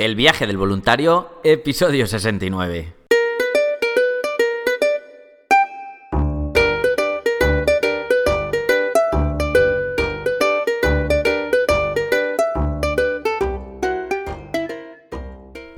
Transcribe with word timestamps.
El 0.00 0.14
viaje 0.14 0.46
del 0.46 0.56
voluntario, 0.56 1.28
episodio 1.44 2.06
69. 2.06 2.99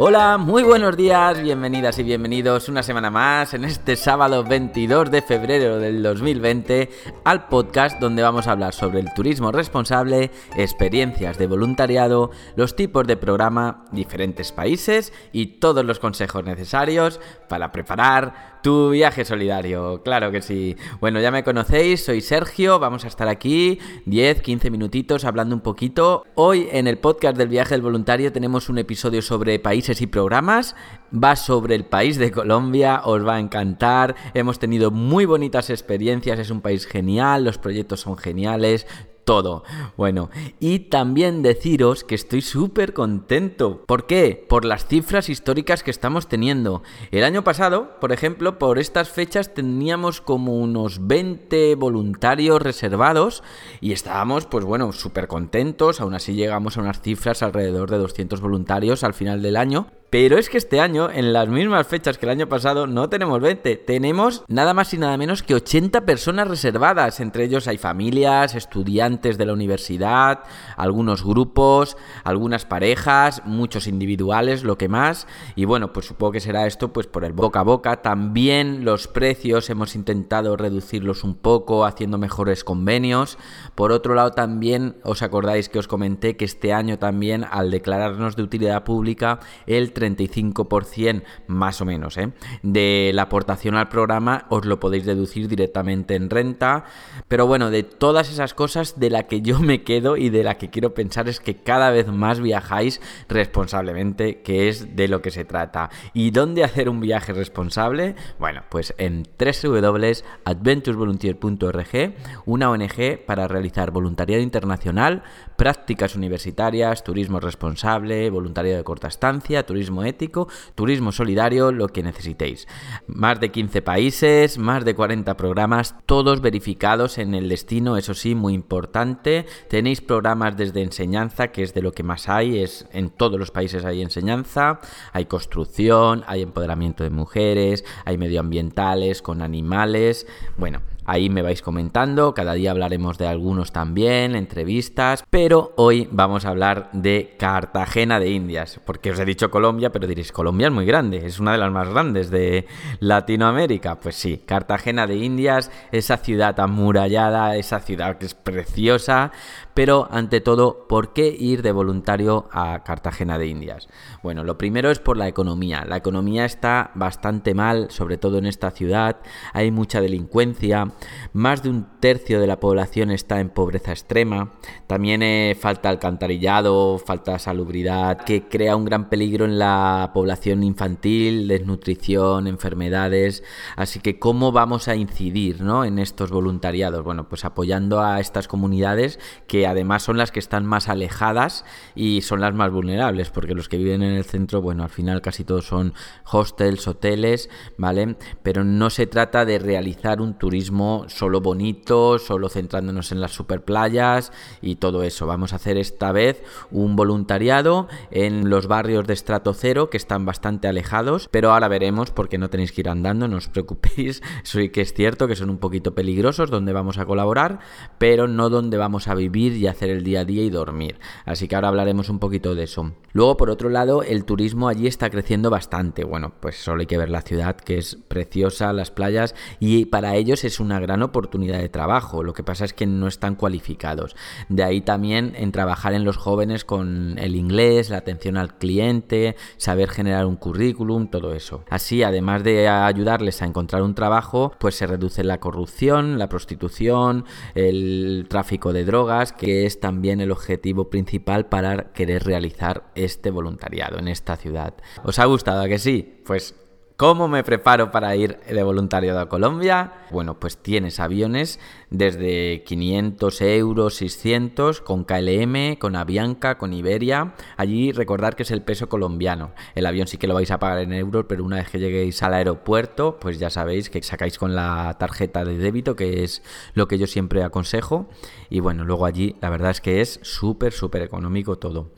Hola, 0.05 0.37
muy 0.37 0.65
buenos 0.65 0.97
días, 0.97 1.41
bienvenidas 1.41 1.97
y 2.01 2.03
bienvenidos 2.03 2.69
una 2.69 2.83
semana 2.83 3.09
más 3.09 3.55
en 3.55 3.65
este 3.65 3.95
sábado 3.95 4.43
22 4.43 5.13
de 5.13 5.23
febrero 5.23 5.79
del 5.79 6.03
2020 6.03 6.91
al 7.23 7.47
podcast 7.47 8.01
donde 8.01 8.21
vamos 8.21 8.49
a 8.49 8.51
hablar 8.51 8.75
sobre 8.75 8.99
el 8.99 9.15
turismo 9.15 9.53
responsable, 9.53 10.33
experiencias 10.57 11.39
de 11.39 11.47
voluntariado, 11.47 12.33
los 12.57 12.75
tipos 12.75 13.07
de 13.07 13.17
programa, 13.17 13.85
diferentes 13.93 14.51
países 14.51 15.13
y 15.31 15.61
todos 15.61 15.85
los 15.85 16.01
consejos 16.01 16.43
necesarios 16.43 17.21
para 17.49 17.71
preparar 17.71 18.61
tu 18.63 18.91
viaje 18.91 19.25
solidario, 19.25 20.03
claro 20.05 20.31
que 20.31 20.41
sí. 20.41 20.77
Bueno, 21.01 21.21
ya 21.21 21.33
me 21.33 21.43
conocéis, 21.43 22.05
soy 22.05 22.21
Sergio, 22.21 22.79
vamos 22.79 23.05
a 23.05 23.09
estar 23.09 23.29
aquí 23.29 23.81
10, 24.07 24.41
15 24.41 24.71
minutitos 24.71 25.25
hablando 25.25 25.57
un 25.57 25.63
poquito. 25.63 26.25
Hoy 26.37 26.69
en 26.71 26.87
el 26.87 26.99
podcast 26.99 27.37
del 27.37 27.49
viaje 27.49 27.75
del 27.75 27.83
voluntario 27.83 28.33
tenemos 28.33 28.69
un 28.69 28.79
episodio 28.79 29.21
sobre 29.21 29.59
países 29.59 29.92
y 30.01 30.07
programas. 30.07 30.75
Va 31.13 31.37
sobre 31.37 31.75
el 31.75 31.85
país 31.85 32.17
de 32.17 32.31
Colombia, 32.31 33.03
os 33.05 33.27
va 33.27 33.35
a 33.35 33.41
encantar. 33.41 34.15
Hemos 34.33 34.59
tenido 34.59 34.91
muy 34.91 35.27
bonitas 35.27 35.69
experiencias, 35.69 36.39
es 36.39 36.51
un 36.51 36.63
país 36.63 36.87
genial, 36.87 37.45
los 37.45 37.59
proyectos 37.59 38.01
son 38.01 38.17
geniales, 38.17 38.87
todo. 39.25 39.65
Bueno, 39.97 40.31
y 40.61 40.81
también 40.81 41.43
deciros 41.43 42.05
que 42.05 42.15
estoy 42.15 42.43
súper 42.43 42.93
contento. 42.93 43.85
¿Por 43.87 44.07
qué? 44.07 44.45
Por 44.49 44.65
las 44.65 44.87
cifras 44.87 45.29
históricas 45.29 45.83
que 45.83 45.91
estamos 45.91 46.29
teniendo. 46.29 46.83
El 47.11 47.25
año 47.25 47.45
pasado, 47.45 47.99
por 48.01 48.13
ejemplo, 48.13 48.59
por 48.59 48.79
estas 48.79 49.09
fechas 49.09 49.55
teníamos 49.55 50.21
como 50.21 50.57
unos 50.59 51.07
20 51.07 51.75
voluntarios 51.77 52.61
reservados 52.61 53.43
y 53.81 53.93
estábamos, 53.93 54.47
pues 54.47 54.65
bueno, 54.65 54.93
súper 54.93 55.29
contentos. 55.29 56.01
Aún 56.01 56.15
así 56.15 56.35
llegamos 56.35 56.77
a 56.77 56.81
unas 56.81 57.01
cifras 57.01 57.43
alrededor 57.43 57.91
de 57.91 57.99
200 57.99 58.41
voluntarios 58.41 59.05
al 59.05 59.15
final 59.15 59.43
del 59.43 59.57
año. 59.57 59.87
Pero 60.13 60.37
es 60.37 60.51
que 60.51 60.59
este 60.59 60.79
año, 60.79 61.09
en 61.11 61.33
las 61.33 61.49
mismas 61.49 61.87
fechas 61.87 62.19
que 62.19 62.27
el 62.27 62.33
año 62.33 62.47
pasado, 62.47 62.87
no 62.87 63.09
tenemos 63.09 63.41
20. 63.41 63.77
Tenemos 63.77 64.45
nada 64.47 64.75
más 64.75 64.93
y 64.93 64.99
nada 64.99 65.17
menos 65.17 65.43
que 65.43 65.55
80 65.55 66.03
personas 66.03 66.49
reservadas. 66.49 67.19
Entre 67.19 67.45
ellos 67.45 67.67
hay 67.67 67.79
familias, 67.79 68.55
estudiantes 68.55 69.39
de 69.39 69.47
la 69.47 69.55
universidad, 69.55 70.41
algunos 70.77 71.25
grupos, 71.25 71.97
algunas 72.25 72.67
parejas, 72.67 73.41
muchos 73.47 73.87
individuales, 73.87 74.65
lo 74.65 74.77
que 74.77 74.91
más. 74.91 75.27
Y 75.57 75.65
bueno, 75.65 75.95
pues 75.95 76.05
supongo 76.05 76.33
que 76.33 76.41
será 76.41 76.67
esto 76.67 76.93
pues 76.93 77.07
por 77.07 77.25
el 77.25 77.33
boca 77.33 77.61
a 77.61 77.63
boca. 77.63 78.03
También 78.03 78.85
los 78.85 79.09
precios 79.09 79.71
hemos 79.71 79.95
intentado 79.95 80.59
reducirlos 80.59 81.25
un 81.25 81.37
poco, 81.37 81.87
haciendo 81.87 82.19
mejores 82.19 82.65
convenios. 82.65 83.39
Por 83.75 83.93
otro 83.93 84.15
lado, 84.15 84.33
también 84.33 84.97
os 85.05 85.23
acordáis 85.23 85.71
que 85.71 85.79
os 85.79 85.89
comenté 85.89 86.37
que 86.37 86.45
este 86.45 86.75
año 86.75 86.99
también, 86.99 87.47
al 87.51 87.71
declararnos 87.71 88.37
de 88.37 88.43
utilidad 88.43 88.85
pública, 88.85 89.41
el 89.67 89.95
35% 90.03 91.23
más 91.47 91.81
o 91.81 91.85
menos 91.85 92.17
¿eh? 92.17 92.33
de 92.63 93.13
la 93.15 93.23
aportación 93.23 93.77
al 93.77 93.89
programa 93.89 94.47
os 94.49 94.65
lo 94.65 94.81
podéis 94.81 95.07
deducir 95.07 95.47
directamente 95.49 96.15
en 96.15 96.31
renta. 96.31 96.85
Pero 97.29 97.47
bueno, 97.47 97.71
de 97.71 97.83
todas 97.83 98.31
esas 98.31 98.55
cosas 98.55 98.99
de 98.99 99.11
la 99.11 99.27
que 99.27 99.43
yo 99.43 99.59
me 99.61 99.83
quedo 99.83 100.17
y 100.17 100.31
de 100.31 100.45
la 100.45 100.57
que 100.57 100.71
quiero 100.71 100.95
pensar 100.95 101.29
es 101.29 101.41
que 101.41 101.57
cada 101.57 101.91
vez 101.91 102.07
más 102.09 102.41
viajáis 102.41 103.01
responsablemente, 103.29 104.41
que 104.43 104.69
es 104.69 104.97
de 104.97 105.09
lo 105.09 105.21
que 105.23 105.31
se 105.31 105.45
trata. 105.45 105.91
¿Y 106.15 106.31
dónde 106.31 106.65
hacer 106.65 106.89
un 106.89 107.01
viaje 107.01 107.33
responsable? 107.33 108.15
Bueno, 108.39 108.63
pues 108.69 108.95
en 108.99 109.27
www.adventuresvolunteer.org, 109.39 112.15
una 112.47 112.71
ONG 112.71 113.25
para 113.27 113.49
realizar 113.49 113.91
voluntariado 113.91 114.43
internacional, 114.43 115.25
prácticas 115.63 116.17
universitarias, 116.17 117.05
turismo 117.05 117.39
responsable, 117.39 118.29
voluntariado 118.31 118.79
de 118.79 118.83
corta 118.83 119.07
estancia, 119.07 119.65
turismo 119.65 120.03
ético, 120.03 120.49
turismo 120.75 121.13
solidario, 121.13 121.71
lo 121.71 121.87
que 121.87 122.03
necesitéis. 122.03 122.67
Más 123.07 123.39
de 123.39 123.53
15 123.53 123.81
países, 123.81 124.59
más 124.59 124.85
de 124.85 124.97
40 124.97 125.37
programas, 125.37 125.95
todos 126.05 126.41
verificados 126.41 127.17
en 127.17 127.37
el 127.37 127.49
destino, 127.49 127.97
eso 127.97 128.13
sí, 128.13 128.35
muy 128.35 128.55
importante. 128.55 129.47
Tenéis 129.69 130.01
programas 130.01 130.57
desde 130.57 130.83
enseñanza, 130.83 131.53
que 131.53 131.63
es 131.63 131.75
de 131.75 131.83
lo 131.83 131.93
que 131.93 132.03
más 132.03 132.29
hay, 132.29 132.59
es 132.59 132.89
en 132.93 133.11
todos 133.11 133.39
los 133.39 133.53
países 133.53 133.85
hay 133.85 134.03
enseñanza, 134.03 134.81
hay 135.13 135.27
construcción, 135.27 136.25
hay 136.27 136.43
empoderamiento 136.43 137.05
de 137.05 137.11
mujeres, 137.11 137.85
hay 138.05 138.19
medioambientales 138.19 139.23
con 139.23 139.41
animales, 139.41 140.27
bueno, 140.57 140.81
Ahí 141.05 141.29
me 141.31 141.43
vais 141.43 141.63
comentando, 141.63 142.33
cada 142.33 142.55
día 142.55 142.71
hablaremos 142.71 143.19
de 143.19 143.27
algunos 143.27 143.73
también, 143.73 144.37
entrevistas, 144.37 145.25
pero 145.31 145.73
hoy 145.77 146.09
vamos 146.13 146.45
a 146.45 146.51
hablar 146.51 146.91
de 146.93 147.35
Cartagena 147.39 148.21
de 148.21 148.31
Indias, 148.31 148.81
porque 148.87 149.11
os 149.11 149.19
he 149.19 149.25
dicho 149.25 149.51
Colombia, 149.51 149.91
pero 149.91 150.07
diréis, 150.07 150.31
Colombia 150.31 150.69
es 150.69 150.73
muy 150.73 150.87
grande, 150.87 151.27
es 151.27 151.41
una 151.41 151.53
de 151.53 151.59
las 151.59 151.73
más 151.73 151.89
grandes 151.89 152.31
de 152.31 152.67
Latinoamérica. 153.01 153.99
Pues 153.99 154.15
sí, 154.15 154.43
Cartagena 154.47 155.09
de 155.09 155.17
Indias, 155.17 155.73
esa 155.91 156.19
ciudad 156.19 156.59
amurallada, 156.61 157.57
esa 157.57 157.81
ciudad 157.81 158.19
que 158.19 158.27
es 158.27 158.35
preciosa, 158.35 159.33
pero 159.75 160.07
ante 160.11 160.41
todo, 160.41 160.87
¿por 160.87 161.13
qué 161.13 161.35
ir 161.37 161.63
de 161.63 161.73
voluntario 161.73 162.49
a 162.53 162.83
Cartagena 162.85 163.39
de 163.39 163.47
Indias? 163.47 163.89
Bueno, 164.23 164.45
lo 164.45 164.59
primero 164.59 164.91
es 164.91 164.99
por 164.99 165.17
la 165.17 165.29
economía. 165.29 165.85
La 165.87 165.97
economía 165.97 166.45
está 166.45 166.91
bastante 166.95 167.55
mal, 167.55 167.91
sobre 167.91 168.19
todo 168.19 168.39
en 168.39 168.47
esta 168.47 168.71
ciudad. 168.71 169.17
Hay 169.53 169.71
mucha 169.71 170.01
delincuencia. 170.01 170.92
Más 171.33 171.63
de 171.63 171.71
un 171.71 171.87
tercio 172.01 172.41
de 172.41 172.47
la 172.47 172.61
población 172.61 173.11
está 173.11 173.41
en 173.41 173.49
pobreza 173.49 173.93
extrema. 173.93 174.53
También 174.87 175.23
eh, 175.23 175.57
falta 175.59 175.89
alcantarillado, 175.89 176.99
falta 176.99 177.39
salubridad, 177.39 178.19
que 178.19 178.49
crea 178.49 178.77
un 178.77 178.85
gran 178.85 179.09
peligro 179.09 179.45
en 179.45 179.59
la 179.59 180.11
población 180.13 180.63
infantil, 180.63 181.49
desnutrición, 181.49 182.47
enfermedades. 182.47 183.43
Así 183.77 184.01
que, 184.01 184.19
¿cómo 184.19 184.53
vamos 184.53 184.89
a 184.89 184.97
incidir 184.97 185.63
¿no? 185.63 185.85
en 185.85 185.99
estos 185.99 186.31
voluntariados? 186.31 187.03
Bueno, 187.03 187.29
pues 187.29 187.45
apoyando 187.45 188.01
a 188.01 188.21
estas 188.21 188.49
comunidades 188.49 189.19
que 189.47 189.67
además 189.67 190.03
son 190.03 190.19
las 190.19 190.33
que 190.33 190.41
están 190.41 190.67
más 190.67 190.89
alejadas 190.89 191.65
y 191.95 192.23
son 192.23 192.41
las 192.41 192.55
más 192.55 192.71
vulnerables, 192.71 193.31
porque 193.31 193.55
los 193.55 193.69
que 193.69 193.79
viven 193.79 194.03
en 194.03 194.15
el 194.15 194.25
centro, 194.25 194.61
bueno, 194.61 194.83
al 194.83 194.91
final 194.91 195.23
casi 195.23 195.45
todos 195.45 195.67
son 195.67 195.95
hostels, 196.31 196.87
hoteles, 196.89 197.49
¿vale? 197.79 198.17
Pero 198.43 198.65
no 198.65 198.91
se 198.91 199.07
trata 199.07 199.45
de 199.45 199.59
realizar 199.59 200.21
un 200.21 200.35
turismo 200.35 200.82
solo 201.09 201.41
bonito, 201.41 202.19
solo 202.19 202.49
centrándonos 202.49 203.13
en 203.13 203.21
las 203.21 203.33
superplayas 203.33 204.33
y 204.61 204.77
todo 204.77 205.03
eso. 205.03 205.27
Vamos 205.27 205.53
a 205.53 205.57
hacer 205.57 205.77
esta 205.77 206.13
vez 206.13 206.43
un 206.71 206.97
voluntariado 206.97 207.89
en 208.11 208.51
los 208.51 208.67
barrios 208.67 209.07
de 209.07 209.15
estrato 209.15 209.55
cero 209.55 209.91
que 209.91 209.97
están 209.97 210.25
bastante 210.25 210.69
alejados, 210.69 211.29
pero 211.31 211.53
ahora 211.53 211.69
veremos 211.69 212.11
porque 212.11 212.39
no 212.39 212.51
tenéis 212.51 212.73
que 212.73 212.83
ir 212.83 212.89
andando, 212.89 213.29
no 213.29 213.37
os 213.37 213.49
preocupéis, 213.49 214.23
sí 214.43 214.69
que 214.71 214.81
es 214.81 214.95
cierto 214.95 215.29
que 215.29 215.37
son 215.37 215.51
un 215.51 215.59
poquito 215.59 215.95
peligrosos 215.95 216.51
donde 216.51 216.73
vamos 216.73 216.99
a 216.99 217.07
colaborar, 217.07 217.61
pero 217.99 218.29
no 218.29 218.51
donde 218.51 218.77
vamos 218.77 219.09
a 219.09 219.15
vivir 219.15 219.57
y 219.57 219.67
hacer 219.67 219.91
el 219.91 220.05
día 220.05 220.21
a 220.21 220.25
día 220.25 220.43
y 220.43 220.51
dormir. 220.51 220.99
Así 221.25 221.49
que 221.49 221.55
ahora 221.55 221.69
hablaremos 221.69 222.09
un 222.09 222.19
poquito 222.19 222.55
de 222.55 222.65
eso. 222.65 222.93
Luego, 223.13 223.37
por 223.37 223.51
otro 223.51 223.69
lado, 223.69 224.03
el 224.03 224.25
turismo 224.25 224.69
allí 224.69 224.87
está 224.87 225.11
creciendo 225.11 225.51
bastante. 225.51 226.05
Bueno, 226.05 226.33
pues 226.41 226.57
solo 226.57 226.81
hay 226.81 226.87
que 226.87 226.99
ver 226.99 227.11
la 227.11 227.23
ciudad 227.23 227.57
que 227.57 227.79
es 227.79 227.97
preciosa, 228.09 228.73
las 228.73 228.91
playas, 228.91 229.35
y 229.61 229.87
para 229.87 230.17
ellos 230.17 230.45
es 230.45 230.61
una 230.61 230.72
gran 230.81 231.03
oportunidad 231.03 231.59
de 231.59 231.69
trabajo. 231.69 232.23
Lo 232.23 232.33
que 232.33 232.43
pasa 232.43 232.65
es 232.65 232.73
que 232.73 232.87
no 232.87 233.07
están 233.07 233.35
cualificados. 233.35 234.17
De 234.49 234.63
ahí 234.63 234.81
también 234.81 235.33
en 235.37 235.53
trabajar 235.53 235.95
en 235.95 236.05
los 236.05 236.17
jóvenes 236.17 236.65
con 236.65 237.19
el 237.19 237.37
inglés, 237.37 237.91
la 237.91 237.99
atención 237.99 238.37
al 238.37 238.57
cliente, 238.59 239.37
saber 239.57 239.89
generar 239.89 240.27
un 240.27 240.37
currículum, 240.37 241.09
todo 241.09 241.35
eso. 241.35 241.65
Así, 241.71 242.03
además 242.03 242.45
de 242.45 242.69
ayudarles 242.69 243.43
a 243.43 243.47
encontrar 243.47 243.83
un 243.83 243.95
trabajo, 243.95 244.53
pues 244.59 244.75
se 244.75 244.87
reduce 244.87 245.25
la 245.25 245.41
corrupción, 245.41 246.19
la 246.19 246.29
prostitución, 246.29 247.25
el 247.55 248.27
tráfico 248.29 248.73
de 248.73 248.85
drogas, 248.85 249.33
que 249.33 249.67
es 249.67 249.81
también 249.81 250.21
el 250.21 250.31
objetivo 250.31 250.91
principal 250.91 251.47
para 251.47 251.93
querer 251.93 252.25
realizar 252.25 252.85
este 252.95 253.31
voluntariado 253.31 253.99
en 253.99 254.09
esta 254.09 254.37
ciudad. 254.37 254.75
¿Os 255.05 255.19
ha 255.19 255.25
gustado 255.25 255.65
que 255.67 255.79
sí? 255.79 256.21
Pues 256.25 256.55
¿Cómo 257.03 257.27
me 257.27 257.43
preparo 257.43 257.91
para 257.91 258.15
ir 258.15 258.39
de 258.49 258.63
voluntariado 258.63 259.19
a 259.19 259.29
Colombia? 259.29 259.93
Bueno, 260.13 260.39
pues 260.39 260.57
tienes 260.57 261.01
aviones 261.01 261.59
desde 261.91 262.63
500 262.63 263.41
euros, 263.41 263.97
600, 263.97 264.81
con 264.83 265.03
KLM, 265.03 265.79
con 265.81 265.97
Avianca, 265.97 266.59
con 266.59 266.73
Iberia. 266.73 267.35
Allí 267.57 267.91
recordar 267.91 268.37
que 268.37 268.45
es 268.45 268.53
el 268.53 268.63
peso 268.63 268.89
colombiano. 268.89 269.51
El 269.75 269.87
avión 269.87 270.07
sí 270.07 270.17
que 270.17 270.29
lo 270.29 270.35
vais 270.35 270.53
a 270.53 270.61
pagar 270.61 270.79
en 270.79 270.93
euros, 270.93 271.27
pero 271.29 271.45
una 271.45 271.57
vez 271.57 271.71
que 271.71 271.81
lleguéis 271.81 272.23
al 272.23 272.35
aeropuerto, 272.35 273.19
pues 273.19 273.41
ya 273.41 273.51
sabéis 273.51 273.91
que 273.91 274.01
sacáis 274.01 274.39
con 274.39 274.55
la 274.55 274.95
tarjeta 275.01 275.45
de 275.45 275.59
débito, 275.59 275.97
que 275.97 276.23
es 276.23 276.45
lo 276.75 276.87
que 276.87 276.99
yo 276.99 277.09
siempre 277.09 277.43
aconsejo. 277.43 278.09
Y 278.49 278.61
bueno, 278.61 278.85
luego 278.85 279.07
allí 279.07 279.35
la 279.41 279.51
verdad 279.51 279.73
es 279.73 279.81
que 279.81 280.03
es 280.03 280.21
súper, 280.23 280.73
súper 280.73 281.03
económico 281.03 281.59
todo. 281.59 281.91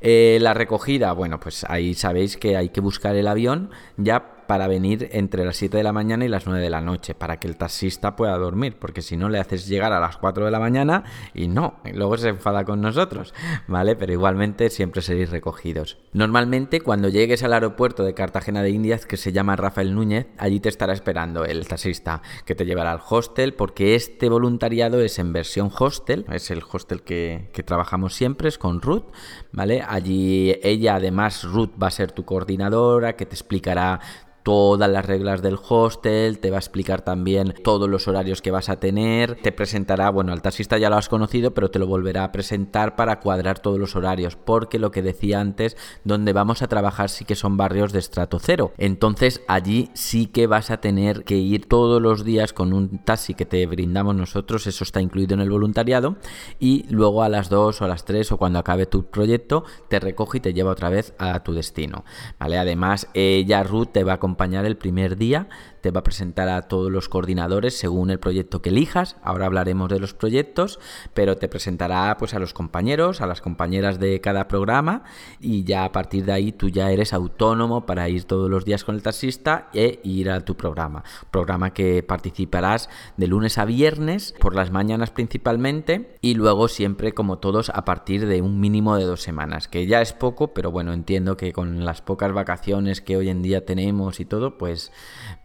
Eh, 0.00 0.38
la 0.40 0.54
recogida, 0.54 1.12
bueno, 1.12 1.40
pues 1.40 1.64
ahí 1.68 1.92
sabéis 1.92 2.38
que 2.38 2.56
hay 2.56 2.70
que 2.70 2.80
buscar 2.80 3.16
el 3.16 3.28
avión 3.28 3.70
ya 3.98 4.35
para 4.46 4.68
venir 4.68 5.08
entre 5.12 5.44
las 5.44 5.56
7 5.56 5.76
de 5.76 5.82
la 5.82 5.92
mañana 5.92 6.24
y 6.24 6.28
las 6.28 6.46
9 6.46 6.60
de 6.60 6.70
la 6.70 6.80
noche, 6.80 7.14
para 7.14 7.38
que 7.38 7.48
el 7.48 7.56
taxista 7.56 8.16
pueda 8.16 8.36
dormir, 8.38 8.76
porque 8.78 9.02
si 9.02 9.16
no 9.16 9.28
le 9.28 9.38
haces 9.38 9.66
llegar 9.66 9.92
a 9.92 10.00
las 10.00 10.16
4 10.16 10.44
de 10.44 10.50
la 10.50 10.60
mañana 10.60 11.04
y 11.34 11.48
no, 11.48 11.80
luego 11.92 12.16
se 12.16 12.28
enfada 12.28 12.64
con 12.64 12.80
nosotros, 12.80 13.34
¿vale? 13.66 13.96
Pero 13.96 14.12
igualmente 14.12 14.70
siempre 14.70 15.02
seréis 15.02 15.30
recogidos. 15.30 15.98
Normalmente 16.12 16.80
cuando 16.80 17.08
llegues 17.08 17.42
al 17.42 17.52
aeropuerto 17.52 18.04
de 18.04 18.14
Cartagena 18.14 18.62
de 18.62 18.70
Indias, 18.70 19.06
que 19.06 19.16
se 19.16 19.32
llama 19.32 19.56
Rafael 19.56 19.94
Núñez, 19.94 20.26
allí 20.38 20.60
te 20.60 20.68
estará 20.68 20.92
esperando 20.92 21.44
el 21.44 21.66
taxista 21.66 22.22
que 22.44 22.54
te 22.54 22.64
llevará 22.64 22.92
al 22.92 23.00
hostel, 23.08 23.54
porque 23.54 23.94
este 23.94 24.28
voluntariado 24.28 25.00
es 25.00 25.18
en 25.18 25.32
versión 25.32 25.70
hostel, 25.78 26.24
es 26.30 26.50
el 26.50 26.62
hostel 26.70 27.02
que, 27.02 27.50
que 27.52 27.62
trabajamos 27.62 28.14
siempre, 28.14 28.48
es 28.48 28.58
con 28.58 28.80
Ruth, 28.80 29.04
¿vale? 29.52 29.82
Allí 29.86 30.56
ella 30.62 30.96
además, 30.96 31.44
Ruth 31.44 31.70
va 31.80 31.88
a 31.88 31.90
ser 31.90 32.12
tu 32.12 32.24
coordinadora, 32.24 33.16
que 33.16 33.26
te 33.26 33.34
explicará 33.34 34.00
todas 34.46 34.88
las 34.88 35.04
reglas 35.04 35.42
del 35.42 35.58
hostel, 35.68 36.38
te 36.38 36.52
va 36.52 36.58
a 36.58 36.60
explicar 36.60 37.02
también 37.02 37.52
todos 37.64 37.88
los 37.88 38.06
horarios 38.06 38.42
que 38.42 38.52
vas 38.52 38.68
a 38.68 38.78
tener, 38.78 39.34
te 39.42 39.50
presentará, 39.50 40.08
bueno, 40.08 40.32
al 40.32 40.40
taxista 40.40 40.78
ya 40.78 40.88
lo 40.88 40.94
has 40.94 41.08
conocido, 41.08 41.52
pero 41.52 41.72
te 41.72 41.80
lo 41.80 41.88
volverá 41.88 42.22
a 42.22 42.30
presentar 42.30 42.94
para 42.94 43.18
cuadrar 43.18 43.58
todos 43.58 43.80
los 43.80 43.96
horarios, 43.96 44.36
porque 44.36 44.78
lo 44.78 44.92
que 44.92 45.02
decía 45.02 45.40
antes, 45.40 45.76
donde 46.04 46.32
vamos 46.32 46.62
a 46.62 46.68
trabajar 46.68 47.10
sí 47.10 47.24
que 47.24 47.34
son 47.34 47.56
barrios 47.56 47.92
de 47.92 47.98
estrato 47.98 48.38
cero. 48.38 48.72
Entonces 48.78 49.42
allí 49.48 49.90
sí 49.94 50.26
que 50.26 50.46
vas 50.46 50.70
a 50.70 50.76
tener 50.76 51.24
que 51.24 51.34
ir 51.34 51.66
todos 51.66 52.00
los 52.00 52.22
días 52.22 52.52
con 52.52 52.72
un 52.72 52.98
taxi 52.98 53.34
que 53.34 53.46
te 53.46 53.66
brindamos 53.66 54.14
nosotros, 54.14 54.68
eso 54.68 54.84
está 54.84 55.00
incluido 55.00 55.34
en 55.34 55.40
el 55.40 55.50
voluntariado, 55.50 56.18
y 56.60 56.84
luego 56.88 57.24
a 57.24 57.28
las 57.28 57.48
2 57.48 57.82
o 57.82 57.84
a 57.84 57.88
las 57.88 58.04
3 58.04 58.30
o 58.30 58.36
cuando 58.36 58.60
acabe 58.60 58.86
tu 58.86 59.06
proyecto, 59.06 59.64
te 59.88 59.98
recoge 59.98 60.38
y 60.38 60.40
te 60.40 60.54
lleva 60.54 60.70
otra 60.70 60.88
vez 60.88 61.14
a 61.18 61.42
tu 61.42 61.52
destino. 61.52 62.04
¿Vale? 62.38 62.58
Además, 62.58 63.08
ella, 63.12 63.64
Ruth, 63.64 63.88
te 63.90 64.04
va 64.04 64.12
a 64.12 64.14
acompañar 64.14 64.35
el 64.38 64.76
primer 64.76 65.16
día 65.16 65.48
te 65.80 65.90
va 65.90 66.00
a 66.00 66.04
presentar 66.04 66.48
a 66.48 66.62
todos 66.62 66.90
los 66.90 67.08
coordinadores 67.08 67.78
según 67.78 68.10
el 68.10 68.18
proyecto 68.18 68.60
que 68.60 68.70
elijas. 68.70 69.16
Ahora 69.22 69.46
hablaremos 69.46 69.88
de 69.88 70.00
los 70.00 70.14
proyectos, 70.14 70.78
pero 71.14 71.36
te 71.36 71.48
presentará 71.48 72.16
pues 72.18 72.34
a 72.34 72.38
los 72.38 72.52
compañeros, 72.52 73.20
a 73.20 73.26
las 73.26 73.40
compañeras 73.40 74.00
de 74.00 74.20
cada 74.20 74.48
programa 74.48 75.04
y 75.40 75.64
ya 75.64 75.84
a 75.84 75.92
partir 75.92 76.24
de 76.24 76.32
ahí 76.32 76.52
tú 76.52 76.68
ya 76.68 76.90
eres 76.90 77.12
autónomo 77.12 77.86
para 77.86 78.08
ir 78.08 78.24
todos 78.24 78.50
los 78.50 78.64
días 78.64 78.84
con 78.84 78.94
el 78.94 79.02
taxista 79.02 79.68
e 79.72 80.00
ir 80.02 80.30
a 80.30 80.44
tu 80.44 80.56
programa. 80.56 81.04
Programa 81.30 81.72
que 81.72 82.02
participarás 82.02 82.88
de 83.16 83.26
lunes 83.28 83.58
a 83.58 83.64
viernes 83.64 84.34
por 84.40 84.54
las 84.54 84.70
mañanas 84.70 85.10
principalmente 85.10 86.16
y 86.20 86.34
luego 86.34 86.68
siempre 86.68 87.12
como 87.12 87.38
todos 87.38 87.70
a 87.70 87.84
partir 87.84 88.26
de 88.26 88.42
un 88.42 88.60
mínimo 88.60 88.96
de 88.96 89.04
dos 89.04 89.22
semanas, 89.22 89.68
que 89.68 89.86
ya 89.86 90.02
es 90.02 90.12
poco, 90.12 90.48
pero 90.48 90.70
bueno, 90.70 90.92
entiendo 90.92 91.36
que 91.36 91.52
con 91.52 91.84
las 91.84 92.02
pocas 92.02 92.32
vacaciones 92.32 93.00
que 93.00 93.16
hoy 93.16 93.28
en 93.28 93.42
día 93.42 93.64
tenemos 93.64 94.20
y 94.20 94.25
todo, 94.26 94.58
pues 94.58 94.92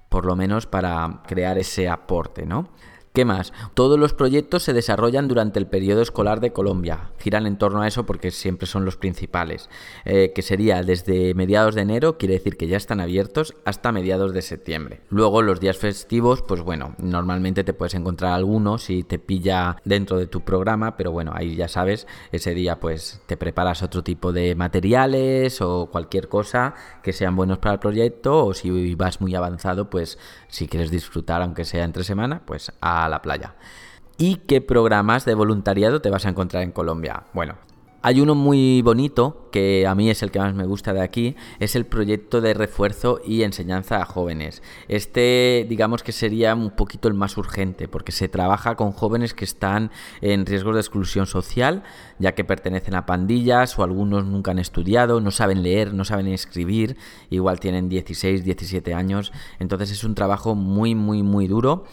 por 0.09 0.25
lo 0.25 0.35
menos 0.35 0.65
para 0.65 1.23
crear 1.25 1.57
ese 1.57 1.87
aporte, 1.87 2.45
¿no? 2.45 2.69
¿Qué 3.13 3.25
más? 3.25 3.51
Todos 3.73 3.99
los 3.99 4.13
proyectos 4.13 4.63
se 4.63 4.71
desarrollan 4.71 5.27
durante 5.27 5.59
el 5.59 5.67
periodo 5.67 6.01
escolar 6.01 6.39
de 6.39 6.53
Colombia. 6.53 7.09
Giran 7.19 7.45
en 7.45 7.57
torno 7.57 7.81
a 7.81 7.87
eso 7.87 8.05
porque 8.05 8.31
siempre 8.31 8.67
son 8.67 8.85
los 8.85 8.95
principales. 8.95 9.69
Eh, 10.05 10.31
que 10.33 10.41
sería 10.41 10.81
desde 10.81 11.33
mediados 11.33 11.75
de 11.75 11.81
enero, 11.81 12.17
quiere 12.17 12.35
decir 12.35 12.55
que 12.55 12.67
ya 12.67 12.77
están 12.77 13.01
abiertos, 13.01 13.53
hasta 13.65 13.91
mediados 13.91 14.33
de 14.33 14.41
septiembre. 14.41 15.01
Luego 15.09 15.41
los 15.41 15.59
días 15.59 15.77
festivos, 15.77 16.41
pues 16.41 16.61
bueno, 16.61 16.95
normalmente 16.99 17.65
te 17.65 17.73
puedes 17.73 17.95
encontrar 17.95 18.31
alguno 18.31 18.77
si 18.77 19.03
te 19.03 19.19
pilla 19.19 19.75
dentro 19.83 20.17
de 20.17 20.27
tu 20.27 20.45
programa, 20.45 20.95
pero 20.95 21.11
bueno, 21.11 21.33
ahí 21.35 21.57
ya 21.57 21.67
sabes, 21.67 22.07
ese 22.31 22.53
día 22.53 22.79
pues 22.79 23.21
te 23.25 23.35
preparas 23.35 23.83
otro 23.83 24.05
tipo 24.05 24.31
de 24.31 24.55
materiales 24.55 25.59
o 25.59 25.89
cualquier 25.91 26.29
cosa 26.29 26.75
que 27.03 27.11
sean 27.11 27.35
buenos 27.35 27.57
para 27.57 27.73
el 27.73 27.79
proyecto 27.79 28.45
o 28.45 28.53
si 28.53 28.95
vas 28.95 29.19
muy 29.19 29.35
avanzado, 29.35 29.89
pues 29.89 30.17
si 30.47 30.69
quieres 30.69 30.91
disfrutar 30.91 31.41
aunque 31.41 31.65
sea 31.65 31.83
entre 31.83 32.05
semana, 32.05 32.43
pues 32.45 32.71
a 32.79 33.00
a 33.05 33.09
la 33.09 33.21
playa. 33.21 33.55
¿Y 34.17 34.37
qué 34.47 34.61
programas 34.61 35.25
de 35.25 35.33
voluntariado 35.33 36.01
te 36.01 36.09
vas 36.09 36.25
a 36.25 36.29
encontrar 36.29 36.63
en 36.63 36.71
Colombia? 36.71 37.23
Bueno, 37.33 37.55
hay 38.01 38.21
uno 38.21 38.35
muy 38.35 38.81
bonito, 38.81 39.40
que 39.51 39.85
a 39.85 39.93
mí 39.93 40.09
es 40.09 40.23
el 40.23 40.31
que 40.31 40.39
más 40.39 40.53
me 40.53 40.65
gusta 40.65 40.93
de 40.93 41.01
aquí, 41.01 41.35
es 41.59 41.75
el 41.75 41.85
proyecto 41.85 42.41
de 42.41 42.53
refuerzo 42.53 43.21
y 43.25 43.43
enseñanza 43.43 44.01
a 44.01 44.05
jóvenes. 44.05 44.63
Este, 44.87 45.65
digamos 45.69 46.03
que 46.03 46.11
sería 46.11 46.55
un 46.55 46.71
poquito 46.71 47.07
el 47.07 47.13
más 47.13 47.37
urgente, 47.37 47.87
porque 47.87 48.11
se 48.11 48.29
trabaja 48.29 48.75
con 48.75 48.91
jóvenes 48.91 49.33
que 49.33 49.45
están 49.45 49.91
en 50.21 50.45
riesgo 50.45 50.73
de 50.73 50.79
exclusión 50.79 51.27
social, 51.27 51.83
ya 52.17 52.33
que 52.33 52.43
pertenecen 52.43 52.95
a 52.95 53.05
pandillas 53.05 53.77
o 53.77 53.83
algunos 53.83 54.25
nunca 54.25 54.51
han 54.51 54.59
estudiado, 54.59 55.21
no 55.21 55.31
saben 55.31 55.61
leer, 55.61 55.93
no 55.93 56.05
saben 56.05 56.27
escribir, 56.27 56.97
igual 57.29 57.59
tienen 57.59 57.89
16, 57.89 58.43
17 58.43 58.93
años, 58.93 59.31
entonces 59.59 59.91
es 59.91 60.03
un 60.03 60.15
trabajo 60.15 60.55
muy, 60.55 60.95
muy, 60.95 61.21
muy 61.21 61.47
duro 61.47 61.85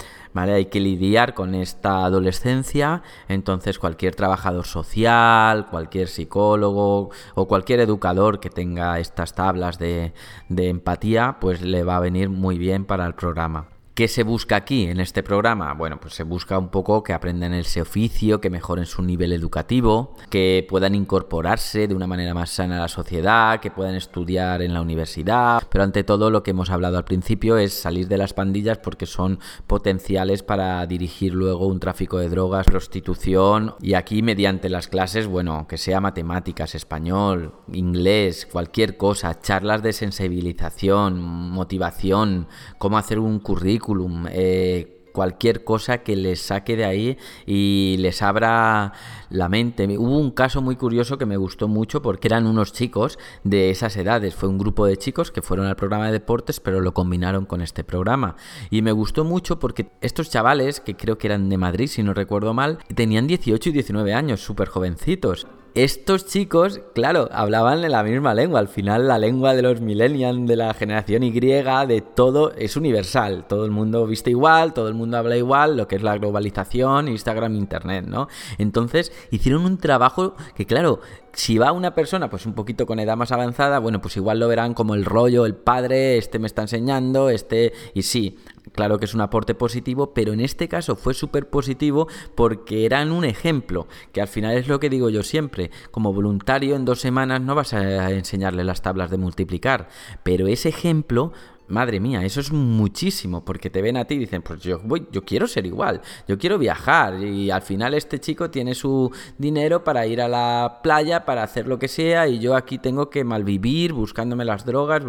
hay 0.47 0.67
que 0.67 0.81
lidiar 0.81 1.35
con 1.35 1.55
esta 1.55 2.05
adolescencia, 2.05 3.03
entonces 3.29 3.79
cualquier 3.79 4.15
trabajador 4.15 4.67
social, 4.67 5.67
cualquier 5.67 6.09
psicólogo 6.09 7.11
o 7.35 7.48
cualquier 7.49 7.81
educador 7.81 8.39
que 8.39 8.51
tenga 8.51 9.01
estas 9.01 9.35
tablas 9.35 9.79
de, 9.81 10.13
de 10.49 10.69
empatía, 10.69 11.39
pues 11.41 11.63
le 11.63 11.83
va 11.83 11.97
a 11.97 12.01
venir 12.01 12.29
muy 12.29 12.59
bien 12.59 12.85
para 12.85 13.05
el 13.07 13.15
programa. 13.15 13.67
¿Qué 13.99 14.07
se 14.07 14.23
busca 14.23 14.55
aquí 14.55 14.85
en 14.85 15.01
este 15.01 15.25
programa? 15.25 15.75
Bueno, 15.75 15.99
pues 15.99 16.15
se 16.15 16.23
busca 16.23 16.57
un 16.57 16.69
poco 16.69 17.03
que 17.03 17.13
aprendan 17.13 17.53
ese 17.53 17.81
oficio, 17.81 18.41
que 18.41 18.49
mejoren 18.49 18.87
su 18.87 19.03
nivel 19.03 19.33
educativo, 19.33 20.15
que 20.31 20.65
puedan 20.71 20.95
incorporarse 20.95 21.89
de 21.89 21.97
una 21.97 22.07
manera 22.07 22.33
más 22.33 22.51
sana 22.51 22.77
a 22.77 22.83
la 22.83 22.87
sociedad, 22.87 23.59
que 23.59 23.73
puedan 23.73 23.97
estudiar 23.97 24.63
en 24.63 24.73
la 24.73 24.83
universidad, 24.83 25.65
pero 25.69 25.83
ante 25.83 26.05
todo 26.05 26.31
lo 26.31 26.45
que 26.45 26.53
hemos 26.53 26.71
hablado 26.71 26.97
al 26.97 27.05
principio 27.05 27.59
es 27.59 27.73
salir 27.73 28.07
de 28.07 28.19
las 28.19 28.35
pandillas 28.35 28.79
porque 28.79 29.05
son 29.05 29.41
potenciales 29.67 30.45
para 30.45 30.87
dirigir 30.87 31.35
luego 31.35 31.67
un 31.67 31.81
tráfico 31.81 32.19
de 32.19 32.29
drogas, 32.29 32.67
prostitución 32.67 33.75
y 33.81 33.95
aquí 33.95 34.23
mediante 34.23 34.69
las 34.69 34.87
clases, 34.87 35.27
bueno, 35.27 35.67
que 35.69 35.77
sea 35.77 36.01
matemáticas, 36.01 36.77
español, 36.77 37.53
inglés, 37.73 38.47
cualquier 38.47 38.97
cosa, 38.97 39.41
charlas 39.41 39.83
de 39.83 39.93
sensibilización, 39.93 41.21
motivación, 41.21 42.47
cómo 42.79 42.97
hacer 42.97 43.19
un 43.19 43.41
currículum, 43.41 43.88
eh, 44.31 44.99
cualquier 45.13 45.65
cosa 45.65 45.99
que 45.99 46.15
les 46.15 46.41
saque 46.41 46.77
de 46.77 46.85
ahí 46.85 47.19
y 47.45 47.97
les 47.99 48.23
abra 48.23 48.93
la 49.31 49.49
mente. 49.49 49.87
Hubo 49.99 50.17
un 50.17 50.31
caso 50.31 50.63
muy 50.63 50.77
curioso 50.77 51.19
que 51.19 51.27
me 51.27 51.37
gustó 51.37 51.67
mucho 51.67 52.03
porque 52.03 52.29
eran 52.29 52.47
unos 52.47 52.73
chicos 52.73 53.19
de 53.43 53.71
esas 53.71 53.97
edades. 53.97 54.37
Fue 54.37 54.49
un 54.49 54.59
grupo 54.59 54.87
de 54.87 54.97
chicos 54.97 55.33
que 55.33 55.43
fueron 55.43 55.67
al 55.67 55.75
programa 55.75 56.07
de 56.07 56.13
deportes 56.13 56.61
pero 56.61 56.81
lo 56.81 56.95
combinaron 56.95 57.47
con 57.47 57.63
este 57.63 57.83
programa. 57.83 58.37
Y 58.71 58.83
me 58.83 58.93
gustó 58.93 59.25
mucho 59.25 59.59
porque 59.59 59.91
estos 60.01 60.31
chavales, 60.31 60.79
que 60.79 60.97
creo 60.97 61.19
que 61.19 61.27
eran 61.27 61.49
de 61.49 61.59
Madrid 61.59 61.89
si 61.89 62.05
no 62.05 62.15
recuerdo 62.15 62.55
mal, 62.55 62.79
tenían 62.95 63.27
18 63.27 63.71
y 63.71 63.73
19 63.73 64.15
años, 64.15 64.41
súper 64.41 64.69
jovencitos 64.69 65.49
estos 65.75 66.27
chicos, 66.27 66.81
claro, 66.95 67.29
hablaban 67.31 67.85
en 67.85 67.93
la 67.93 68.03
misma 68.03 68.35
lengua. 68.35 68.61
Al 68.61 68.69
final, 68.69 69.07
la 69.07 69.19
lengua 69.19 69.55
de 69.55 69.63
los 69.63 69.81
millennials, 69.81 70.47
de 70.47 70.57
la 70.57 70.75
generación 70.75 71.23
Y, 71.23 71.31
de 71.31 72.05
todo, 72.15 72.53
es 72.55 72.77
universal. 72.77 73.47
Todo 73.49 73.65
el 73.65 73.71
mundo 73.71 74.07
viste 74.07 74.31
igual, 74.31 74.75
todo 74.75 74.89
el 74.89 74.95
mundo 74.95 75.17
habla 75.19 75.37
igual, 75.37 75.77
lo 75.77 75.87
que 75.87 75.97
es 75.97 76.03
la 76.03 76.19
globalización, 76.19 77.09
Instagram, 77.09 77.55
Internet, 77.55 78.07
¿no? 78.07 78.29
Entonces, 78.59 79.13
hicieron 79.31 79.65
un 79.65 79.79
trabajo 79.79 80.35
que, 80.55 80.67
claro, 80.67 81.01
si 81.33 81.59
va 81.59 81.71
una 81.73 81.95
persona, 81.95 82.29
pues 82.29 82.47
un 82.47 82.55
poquito 82.55 82.85
con 82.85 82.99
edad 82.99 83.17
más 83.17 83.31
avanzada, 83.31 83.79
bueno, 83.79 84.01
pues 84.01 84.17
igual 84.17 84.41
lo 84.41 84.49
verán 84.49 84.75
como 84.75 84.95
el 84.95 85.05
rollo, 85.05 85.47
el 85.47 85.55
padre, 85.55 86.19
este 86.19 86.41
me 86.41 86.49
está 86.49 86.63
enseñando, 86.63 87.31
este. 87.31 87.73
Y 87.95 88.03
sí, 88.03 88.39
Claro 88.73 88.99
que 88.99 89.05
es 89.05 89.15
un 89.15 89.21
aporte 89.21 89.55
positivo, 89.55 90.13
pero 90.15 90.33
en 90.33 90.41
este 90.41 90.69
caso 90.69 90.97
fue 90.97 91.15
súper 91.15 91.49
positivo 91.49 92.09
porque 92.35 92.85
eran 92.85 93.13
un 93.13 93.25
ejemplo, 93.25 93.87
que 94.13 94.21
al 94.21 94.29
final 94.29 94.57
es 94.57 94.69
lo 94.69 94.81
que 94.81 94.91
digo 94.91 95.11
yo 95.11 95.23
siempre, 95.23 95.71
como 95.91 96.13
voluntario 96.13 96.77
en 96.77 96.85
dos 96.85 97.01
semanas 97.01 97.41
no 97.41 97.55
vas 97.55 97.75
a 97.75 98.11
enseñarle 98.13 98.65
las 98.65 98.83
tablas 98.83 99.11
de 99.11 99.19
multiplicar, 99.19 99.89
pero 100.23 100.47
ese 100.47 100.69
ejemplo 100.69 101.33
Madre 101.69 102.01
mía, 102.01 102.25
eso 102.25 102.41
es 102.41 102.51
muchísimo, 102.51 103.45
porque 103.45 103.69
te 103.69 103.83
ven 103.83 103.99
a 103.99 104.07
ti 104.07 104.15
y 104.15 104.19
dicen, 104.19 104.41
pues 104.41 104.61
yo 104.63 104.81
voy, 104.83 105.07
yo 105.13 105.23
quiero 105.25 105.47
ser 105.47 105.67
igual, 105.67 106.01
yo 106.27 106.39
quiero 106.39 106.57
viajar, 106.57 107.23
y 107.23 107.51
al 107.51 107.61
final 107.61 107.93
este 107.93 108.19
chico 108.19 108.51
tiene 108.51 108.75
su 108.75 109.13
dinero 109.37 109.85
para 109.85 110.07
ir 110.07 110.23
a 110.23 110.29
la 110.29 110.81
playa, 110.83 111.27
para 111.27 111.43
hacer 111.43 111.69
lo 111.69 111.79
que 111.79 111.89
sea, 111.89 112.27
y 112.27 112.39
yo 112.39 112.57
aquí 112.57 112.79
tengo 112.79 113.11
que 113.11 113.23
malvivir 113.23 113.93
buscándome 113.93 114.47
las 114.47 114.65
drogas, 114.65 115.03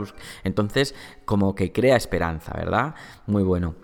entonces 0.43 0.95
como 1.23 1.55
que 1.55 1.71
crea 1.71 1.95
esperanza, 1.95 2.51
¿verdad? 2.53 2.93
Muy 3.25 3.43
bueno. 3.43 3.75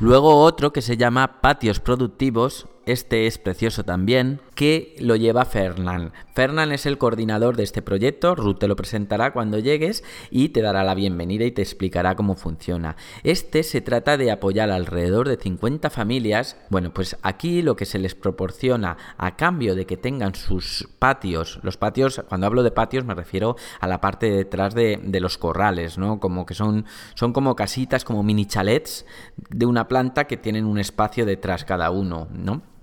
Luego 0.00 0.40
otro 0.40 0.72
que 0.72 0.82
se 0.82 0.96
llama 0.96 1.40
patios 1.42 1.78
productivos 1.78 2.66
este 2.86 3.26
es 3.26 3.38
precioso 3.38 3.84
también, 3.84 4.40
que 4.54 4.94
lo 5.00 5.16
lleva 5.16 5.44
Fernán. 5.44 6.12
Fernán 6.34 6.72
es 6.72 6.86
el 6.86 6.98
coordinador 6.98 7.56
de 7.56 7.62
este 7.62 7.82
proyecto, 7.82 8.34
Ruth 8.34 8.58
te 8.58 8.68
lo 8.68 8.76
presentará 8.76 9.32
cuando 9.32 9.58
llegues 9.58 10.04
y 10.30 10.50
te 10.50 10.62
dará 10.62 10.84
la 10.84 10.94
bienvenida 10.94 11.44
y 11.44 11.50
te 11.50 11.62
explicará 11.62 12.16
cómo 12.16 12.34
funciona. 12.34 12.96
Este 13.22 13.62
se 13.62 13.80
trata 13.80 14.16
de 14.16 14.30
apoyar 14.30 14.70
alrededor 14.70 15.28
de 15.28 15.36
50 15.36 15.90
familias. 15.90 16.56
Bueno, 16.70 16.92
pues 16.92 17.16
aquí 17.22 17.62
lo 17.62 17.76
que 17.76 17.86
se 17.86 17.98
les 17.98 18.14
proporciona 18.14 18.96
a 19.16 19.36
cambio 19.36 19.74
de 19.74 19.86
que 19.86 19.96
tengan 19.96 20.34
sus 20.34 20.88
patios, 20.98 21.60
los 21.62 21.76
patios, 21.76 22.22
cuando 22.28 22.46
hablo 22.46 22.62
de 22.62 22.70
patios 22.70 23.04
me 23.04 23.14
refiero 23.14 23.56
a 23.80 23.86
la 23.86 24.00
parte 24.00 24.30
de 24.30 24.36
detrás 24.36 24.74
de, 24.74 25.00
de 25.02 25.20
los 25.20 25.38
corrales, 25.38 25.98
¿no? 25.98 26.20
Como 26.20 26.46
que 26.46 26.54
son, 26.54 26.84
son 27.14 27.32
como 27.32 27.56
casitas, 27.56 28.04
como 28.04 28.22
mini 28.22 28.46
chalets 28.46 29.06
de 29.50 29.66
una 29.66 29.88
planta 29.88 30.24
que 30.24 30.36
tienen 30.36 30.64
un 30.66 30.78
espacio 30.78 31.26
detrás 31.26 31.64
cada 31.64 31.90
uno, 31.90 32.28
¿no? 32.32 32.73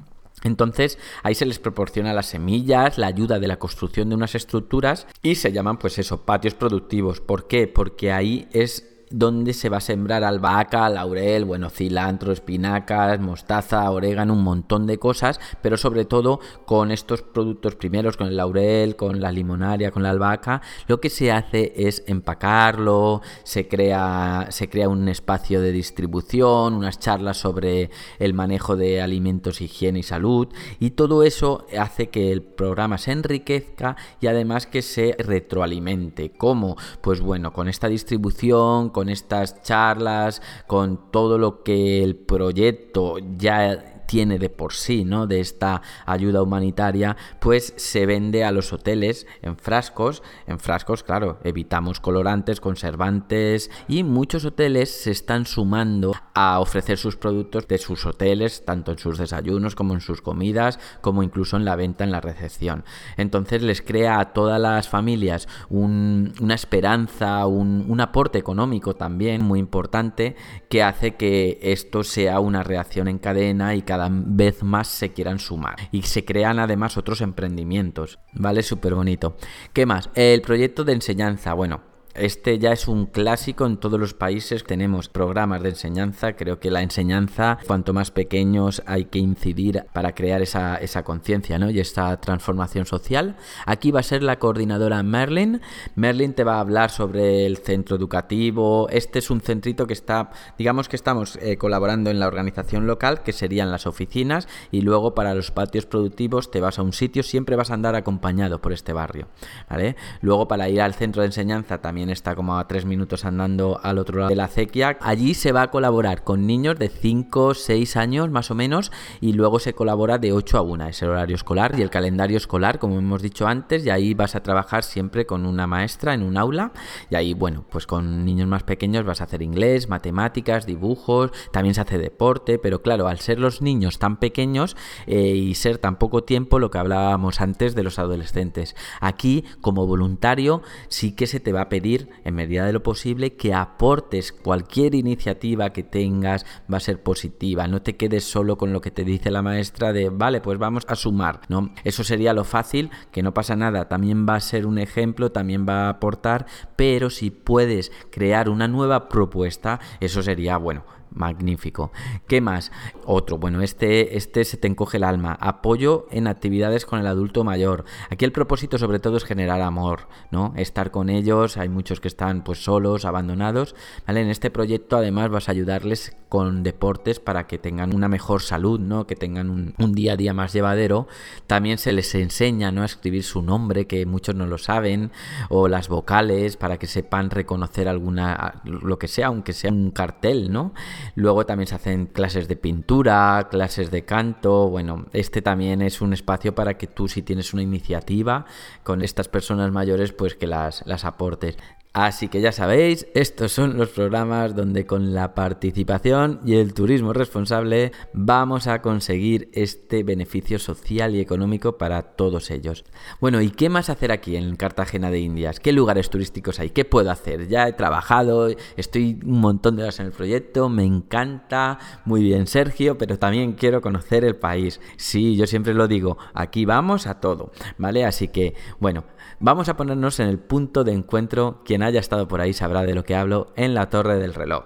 Entonces 0.44 0.98
ahí 1.24 1.36
se 1.36 1.46
les 1.46 1.60
proporciona 1.60 2.14
las 2.14 2.28
semillas, 2.28 2.98
la 2.98 3.08
ayuda 3.08 3.40
de 3.40 3.48
la 3.48 3.60
construcción 3.60 4.10
de 4.10 4.16
unas 4.16 4.36
estructuras 4.36 5.08
y 5.22 5.36
se 5.36 5.52
llaman 5.52 5.78
pues 5.78 6.00
eso, 6.00 6.22
patios 6.26 6.54
productivos. 6.54 7.22
¿Por 7.22 7.48
qué? 7.48 7.68
Porque 7.68 8.12
ahí 8.12 8.48
es 8.52 8.88
donde 9.12 9.54
se 9.54 9.70
va 9.70 9.78
a 9.78 9.82
sembrar 9.82 10.24
albahaca, 10.24 10.90
laurel, 10.90 11.46
bueno, 11.46 11.70
cilantro, 11.70 12.32
espinacas, 12.32 13.20
mostaza, 13.20 13.90
orégano, 13.92 14.34
un 14.34 14.44
montón 14.44 14.88
de 14.88 14.98
cosas, 14.98 15.40
pero 15.62 15.78
sobre 15.78 16.06
todo 16.06 16.40
con 16.66 16.92
estos 16.92 17.22
productos 17.22 17.76
primeros, 17.76 18.18
con 18.18 18.28
el 18.28 18.38
laurel, 18.38 18.96
con 18.96 19.22
la 19.22 19.32
limonaria, 19.32 19.92
con 19.92 20.04
la 20.04 20.10
albahaca, 20.10 20.62
lo 20.88 21.00
que 21.00 21.10
se 21.10 21.32
hace 21.32 21.74
es 21.76 22.04
empacarlo, 22.08 23.22
se 23.44 23.68
crea, 23.68 24.48
se 24.50 24.70
crea 24.70 24.90
un 24.90 25.08
espacio 25.08 25.62
de 25.62 25.72
distribución, 25.72 26.74
unas 26.74 27.00
charlas 27.00 27.38
sobre 27.38 27.90
el 28.20 28.34
manejo 28.34 28.76
de 28.76 29.02
alimentos, 29.02 29.62
higiene 29.62 30.00
y 30.00 30.04
salud, 30.04 30.48
y 30.80 30.92
todo 30.92 31.24
eso 31.24 31.66
hace 31.78 32.10
que 32.10 32.32
el 32.32 32.42
programa 32.42 32.98
se 32.98 33.12
enriquezca 33.12 33.96
y 34.20 34.28
además 34.28 34.68
que 34.68 34.82
se 34.82 35.16
retroalimente. 35.20 36.32
¿Cómo? 36.32 36.78
Pues 37.02 37.22
bueno, 37.22 37.54
con 37.54 37.68
esta 37.68 37.88
distribución, 37.88 38.90
con 38.90 39.01
estas 39.10 39.62
charlas, 39.64 40.42
con 40.68 41.12
todo 41.12 41.38
lo 41.38 41.64
que 41.64 42.04
el 42.04 42.16
proyecto 42.16 43.18
ya 43.38 44.01
tiene 44.12 44.40
de 44.40 44.50
por 44.50 44.74
sí, 44.74 45.06
¿no? 45.06 45.26
De 45.26 45.40
esta 45.40 45.82
ayuda 46.06 46.44
humanitaria, 46.44 47.16
pues 47.40 47.74
se 47.78 48.06
vende 48.06 48.44
a 48.44 48.52
los 48.52 48.74
hoteles 48.74 49.26
en 49.42 49.56
frascos. 49.56 50.22
En 50.48 50.60
frascos, 50.60 51.02
claro, 51.02 51.40
evitamos 51.46 52.02
colorantes, 52.02 52.60
conservantes 52.60 53.72
y 53.88 54.04
muchos 54.04 54.44
hoteles 54.44 54.92
se 54.92 55.12
están 55.12 55.46
sumando 55.46 56.12
a 56.34 56.60
ofrecer 56.60 56.98
sus 56.98 57.16
productos 57.16 57.70
de 57.70 57.78
sus 57.78 58.06
hoteles, 58.06 58.66
tanto 58.66 58.92
en 58.92 58.98
sus 58.98 59.18
desayunos 59.18 59.76
como 59.76 59.94
en 59.94 60.02
sus 60.02 60.22
comidas, 60.22 60.78
como 61.00 61.24
incluso 61.24 61.56
en 61.56 61.64
la 61.64 61.78
venta 61.78 62.04
en 62.04 62.12
la 62.12 62.20
recepción. 62.20 62.84
Entonces 63.16 63.62
les 63.62 63.82
crea 63.82 64.20
a 64.20 64.34
todas 64.34 64.60
las 64.60 64.90
familias 64.90 65.48
una 65.70 66.54
esperanza, 66.54 67.46
un, 67.46 67.86
un 67.88 68.02
aporte 68.02 68.40
económico 68.40 68.94
también 68.94 69.42
muy 69.42 69.60
importante 69.60 70.36
que 70.68 70.84
hace 70.84 71.16
que 71.16 71.60
esto 71.62 72.04
sea 72.04 72.42
una 72.42 72.62
reacción 72.62 73.08
en 73.08 73.18
cadena 73.18 73.74
y 73.74 73.84
cada 73.84 74.01
vez 74.10 74.64
más 74.64 74.88
se 74.88 75.12
quieran 75.14 75.40
sumar. 75.40 75.76
Y 75.92 76.04
se 76.04 76.26
crean 76.26 76.60
además 76.60 76.98
otros 76.98 77.22
emprendimientos. 77.22 78.20
¿Vale? 78.34 78.64
Súper 78.64 78.96
bonito. 78.96 79.38
¿Qué 79.74 79.86
más? 79.86 80.10
El 80.16 80.42
proyecto 80.42 80.84
de 80.84 80.94
enseñanza. 80.94 81.54
Bueno, 81.54 81.91
este 82.14 82.60
ya 82.60 82.72
es 82.72 82.88
un 82.88 83.06
clásico 83.06 83.66
en 83.66 83.78
todos 83.78 84.00
los 84.00 84.14
países. 84.14 84.64
Tenemos 84.64 85.10
programas 85.10 85.64
de 85.64 85.70
enseñanza. 85.70 86.34
Creo 86.34 86.60
que 86.60 86.72
la 86.72 86.82
enseñanza, 86.82 87.58
cuanto 87.66 87.94
más 87.94 88.12
pequeños, 88.12 88.84
hay 88.86 89.06
que 89.06 89.20
incidir 89.20 89.86
para 89.94 90.14
crear 90.14 90.42
esa, 90.42 90.80
conciencia 91.04 91.58
¿no? 91.58 91.70
y 91.70 91.80
esta 91.80 92.20
transformación 92.20 92.86
social. 92.86 93.36
Aquí 93.66 93.92
va 93.92 94.02
a 94.02 94.04
ser 94.04 94.24
la 94.24 94.40
coordinadora 94.40 95.02
Merlin. 95.04 95.62
Merlin 95.96 96.34
te 96.34 96.44
va 96.44 96.56
a 96.56 96.60
hablar 96.60 96.90
sobre 96.90 97.46
el 97.46 97.58
centro 97.58 97.96
educativo. 97.96 98.88
Este 98.90 99.20
es 99.20 99.30
un 99.30 99.42
centrito 99.42 99.88
que 99.88 99.94
está, 99.94 100.32
digamos 100.58 100.90
que 100.90 100.96
estamos 100.96 101.38
eh, 101.42 101.58
colaborando 101.58 102.10
en 102.10 102.20
la 102.20 102.28
organización 102.28 102.88
local, 102.88 103.24
que 103.24 103.34
serían 103.34 103.72
las 103.72 103.88
oficinas, 103.88 104.48
y 104.72 104.82
luego 104.82 105.16
para 105.16 105.34
los 105.34 105.52
patios 105.52 105.86
productivos 105.86 106.52
te 106.52 106.62
vas 106.62 106.80
a 106.80 106.84
un 106.84 106.94
sitio, 106.94 107.24
siempre 107.24 107.56
vas 107.56 107.72
a 107.72 107.74
andar 107.74 107.96
acompañado 107.96 108.62
por 108.62 108.74
este 108.74 108.94
barrio. 108.94 109.28
¿vale? 109.70 109.96
Luego 110.22 110.48
para 110.48 110.70
ir 110.70 110.82
al 110.82 110.94
centro 110.94 111.22
de 111.22 111.28
enseñanza 111.28 111.80
también 111.80 112.01
está 112.10 112.36
como 112.36 112.58
a 112.58 112.68
tres 112.68 112.86
minutos 112.86 113.26
andando 113.26 113.80
al 113.84 113.98
otro 113.98 114.20
lado 114.20 114.30
de 114.30 114.36
la 114.36 114.46
acequia. 114.46 114.98
Allí 115.02 115.34
se 115.34 115.52
va 115.52 115.64
a 115.64 115.72
colaborar 115.72 116.24
con 116.24 116.48
niños 116.48 116.78
de 116.80 116.90
5, 116.90 117.54
6 117.54 117.98
años 117.98 118.30
más 118.30 118.52
o 118.52 118.56
menos 118.56 118.92
y 119.20 119.34
luego 119.34 119.60
se 119.60 119.74
colabora 119.74 120.18
de 120.18 120.34
8 120.34 120.58
a 120.58 120.62
1, 120.62 120.88
es 120.88 121.02
el 121.02 121.10
horario 121.10 121.36
escolar 121.36 121.78
y 121.78 121.82
el 121.82 121.90
calendario 121.90 122.38
escolar, 122.38 122.80
como 122.80 122.98
hemos 122.98 123.22
dicho 123.22 123.48
antes, 123.48 123.86
y 123.86 123.90
ahí 123.90 124.14
vas 124.14 124.36
a 124.36 124.44
trabajar 124.44 124.84
siempre 124.84 125.26
con 125.26 125.46
una 125.46 125.68
maestra 125.68 126.14
en 126.14 126.24
un 126.24 126.38
aula. 126.38 126.72
Y 127.10 127.16
ahí, 127.16 127.34
bueno, 127.34 127.66
pues 127.70 127.88
con 127.88 128.26
niños 128.26 128.48
más 128.48 128.64
pequeños 128.64 129.06
vas 129.06 129.22
a 129.22 129.26
hacer 129.26 129.42
inglés, 129.42 129.90
matemáticas, 129.90 130.66
dibujos, 130.66 131.32
también 131.52 131.76
se 131.76 131.82
hace 131.82 131.98
deporte, 131.98 132.60
pero 132.60 132.82
claro, 132.82 133.08
al 133.08 133.20
ser 133.20 133.40
los 133.40 133.62
niños 133.62 134.00
tan 134.00 134.18
pequeños 134.18 134.76
eh, 135.08 135.36
y 135.36 135.56
ser 135.56 135.78
tan 135.78 135.98
poco 135.98 136.24
tiempo, 136.24 136.60
lo 136.60 136.72
que 136.72 136.78
hablábamos 136.78 137.42
antes 137.42 137.76
de 137.76 137.84
los 137.84 138.00
adolescentes, 138.00 138.76
aquí 139.00 139.44
como 139.62 139.86
voluntario 139.86 140.62
sí 140.88 141.14
que 141.14 141.28
se 141.28 141.40
te 141.40 141.52
va 141.52 141.62
a 141.62 141.70
pedir 141.70 141.91
en 142.24 142.36
medida 142.36 142.66
de 142.66 142.74
lo 142.74 142.84
posible, 142.84 143.36
que 143.36 143.54
aportes 143.54 144.32
cualquier 144.32 144.96
iniciativa 144.96 145.72
que 145.72 145.84
tengas, 145.84 146.46
va 146.72 146.78
a 146.78 146.82
ser 146.82 147.02
positiva. 147.02 147.68
No 147.68 147.82
te 147.82 147.96
quedes 147.98 148.24
solo 148.24 148.58
con 148.58 148.74
lo 148.74 148.82
que 148.82 148.92
te 148.92 149.04
dice 149.04 149.32
la 149.32 149.42
maestra 149.42 149.94
de, 149.94 150.10
vale, 150.10 150.42
pues 150.42 150.58
vamos 150.58 150.86
a 150.88 150.96
sumar, 150.96 151.42
¿no? 151.50 151.74
Eso 151.84 152.04
sería 152.04 152.34
lo 152.34 152.44
fácil, 152.44 152.90
que 153.12 153.24
no 153.24 153.34
pasa 153.34 153.56
nada, 153.56 153.88
también 153.88 154.26
va 154.28 154.36
a 154.36 154.40
ser 154.40 154.66
un 154.66 154.78
ejemplo, 154.78 155.32
también 155.32 155.66
va 155.68 155.86
a 155.86 155.90
aportar, 155.90 156.46
pero 156.76 157.10
si 157.10 157.32
puedes 157.32 157.92
crear 158.12 158.50
una 158.50 158.68
nueva 158.68 159.10
propuesta, 159.10 159.80
eso 160.00 160.24
sería, 160.24 160.58
bueno, 160.58 160.84
Magnífico. 161.14 161.92
¿Qué 162.28 162.42
más? 162.42 162.72
Otro, 163.06 163.38
bueno, 163.38 163.62
este, 163.62 164.18
este 164.18 164.44
se 164.46 164.58
te 164.58 164.68
encoge 164.68 164.98
el 164.98 165.04
alma. 165.04 165.38
Apoyo 165.40 166.08
en 166.12 166.28
actividades 166.28 166.86
con 166.86 167.00
el 167.00 167.08
adulto 167.08 167.44
mayor. 167.44 167.86
Aquí 168.10 168.26
el 168.26 168.32
propósito 168.32 168.78
sobre 168.78 169.00
todo 169.00 169.18
es 169.18 169.24
generar 169.24 169.62
amor, 169.62 170.08
¿no? 170.32 170.54
Estar 170.56 170.92
con 170.92 171.10
ellos. 171.10 171.58
Hay 171.58 171.70
muchos 171.70 172.00
que 172.00 172.08
están 172.08 172.44
pues 172.44 172.64
solos, 172.64 173.06
abandonados. 173.06 173.76
¿Vale? 174.08 174.22
En 174.22 174.30
este 174.30 174.52
proyecto 174.52 174.98
además 174.98 175.30
vas 175.30 175.50
a 175.50 175.52
ayudarles 175.52 176.16
con 176.30 176.64
deportes 176.64 177.20
para 177.20 177.46
que 177.46 177.58
tengan 177.58 177.94
una 177.94 178.08
mejor 178.08 178.42
salud, 178.42 178.80
¿no? 178.80 179.06
Que 179.06 179.18
tengan 179.18 179.50
un, 179.50 179.74
un 179.78 179.94
día 179.94 180.14
a 180.14 180.18
día 180.18 180.34
más 180.34 180.54
llevadero. 180.54 181.08
También 181.46 181.78
se 181.78 181.92
les 181.92 182.16
enseña, 182.16 182.72
¿no? 182.72 182.84
A 182.84 182.86
escribir 182.86 183.24
su 183.24 183.42
nombre, 183.42 183.86
que 183.86 184.06
muchos 184.06 184.36
no 184.36 184.46
lo 184.46 184.58
saben, 184.58 185.12
o 185.50 185.68
las 185.68 185.90
vocales 185.90 186.56
para 186.56 186.78
que 186.78 186.88
sepan 186.88 187.30
reconocer 187.30 187.88
alguna, 187.90 188.62
lo 188.64 188.98
que 188.98 189.08
sea, 189.08 189.28
aunque 189.28 189.54
sea 189.54 189.72
un 189.72 189.92
cartel, 189.92 190.52
¿no? 190.52 190.74
Luego 191.16 191.46
también 191.46 191.68
se 191.68 191.76
hacen 191.76 192.06
clases 192.06 192.48
de 192.48 192.56
pintura, 192.56 193.48
clases 193.50 193.92
de 193.92 194.06
canto. 194.06 194.70
Bueno, 194.70 195.06
este 195.14 195.42
también 195.42 195.82
es 195.82 196.02
un 196.02 196.14
espacio 196.14 196.56
para 196.56 196.78
que 196.78 196.88
tú 196.88 197.08
si 197.08 197.22
tienes 197.22 197.54
una 197.54 197.64
iniciativa 197.64 198.46
con 198.84 199.02
estas 199.02 199.28
personas 199.28 199.72
mayores, 199.72 200.12
pues 200.12 200.36
que 200.36 200.48
las, 200.48 200.86
las 200.86 201.06
aportes. 201.06 201.58
Así 201.94 202.30
que 202.30 202.40
ya 202.40 202.54
sabéis, 202.54 203.06
estos 203.16 203.52
son 203.52 203.78
los 203.78 203.90
programas 203.90 204.56
donde 204.56 204.86
con 204.86 205.14
la 205.14 205.36
participación 205.36 206.40
y 206.46 206.56
el 206.56 206.74
turismo 206.74 207.12
responsable 207.12 207.92
vamos 208.14 208.68
a 208.68 208.82
conseguir 208.82 209.50
este 209.52 210.04
beneficio 210.04 210.58
social 210.58 211.14
y 211.14 211.20
económico 211.20 211.78
para 211.78 212.02
todos 212.02 212.50
ellos. 212.50 212.86
Bueno, 213.20 213.42
¿y 213.42 213.50
qué 213.50 213.68
más 213.68 213.90
hacer 213.90 214.14
aquí 214.14 214.38
en 214.38 214.56
Cartagena 214.56 215.12
de 215.12 215.20
Indias? 215.20 215.60
¿Qué 215.60 215.74
lugares 215.74 216.10
turísticos 216.10 216.62
hay? 216.62 216.70
¿Qué 216.70 216.86
puedo 216.86 217.12
hacer? 217.12 217.50
Ya 217.50 217.68
he 217.68 217.74
trabajado, 217.74 218.48
estoy 218.78 219.20
un 219.26 219.42
montón 219.42 219.76
de 219.76 219.84
horas 219.84 220.00
en 220.00 220.06
el 220.06 220.14
proyecto, 220.14 220.70
me 220.70 220.86
encanta, 220.86 221.78
muy 222.06 222.24
bien 222.24 222.48
Sergio, 222.48 222.98
pero 222.98 223.20
también 223.20 223.52
quiero 223.52 223.82
conocer 223.82 224.24
el 224.24 224.38
país. 224.38 224.80
Sí, 224.96 225.36
yo 225.36 225.46
siempre 225.46 225.74
lo 225.74 225.90
digo, 225.90 226.18
aquí 226.34 226.64
vamos 226.64 227.06
a 227.06 227.20
todo, 227.20 227.52
¿vale? 227.78 228.06
Así 228.06 228.30
que, 228.30 228.56
bueno, 228.80 229.04
Vamos 229.44 229.70
a 229.70 229.76
ponernos 229.76 230.20
en 230.20 230.28
el 230.28 230.38
punto 230.38 230.84
de 230.84 230.94
encuentro, 230.94 231.64
quien 231.66 231.82
haya 231.82 232.00
estado 232.00 232.28
por 232.28 232.42
ahí 232.42 232.54
sabrá 232.54 232.84
de 232.84 232.94
lo 232.94 233.04
que 233.04 233.16
hablo, 233.16 233.48
en 233.56 233.74
la 233.74 233.90
Torre 233.90 234.20
del 234.20 234.36
Reloj. 234.36 234.66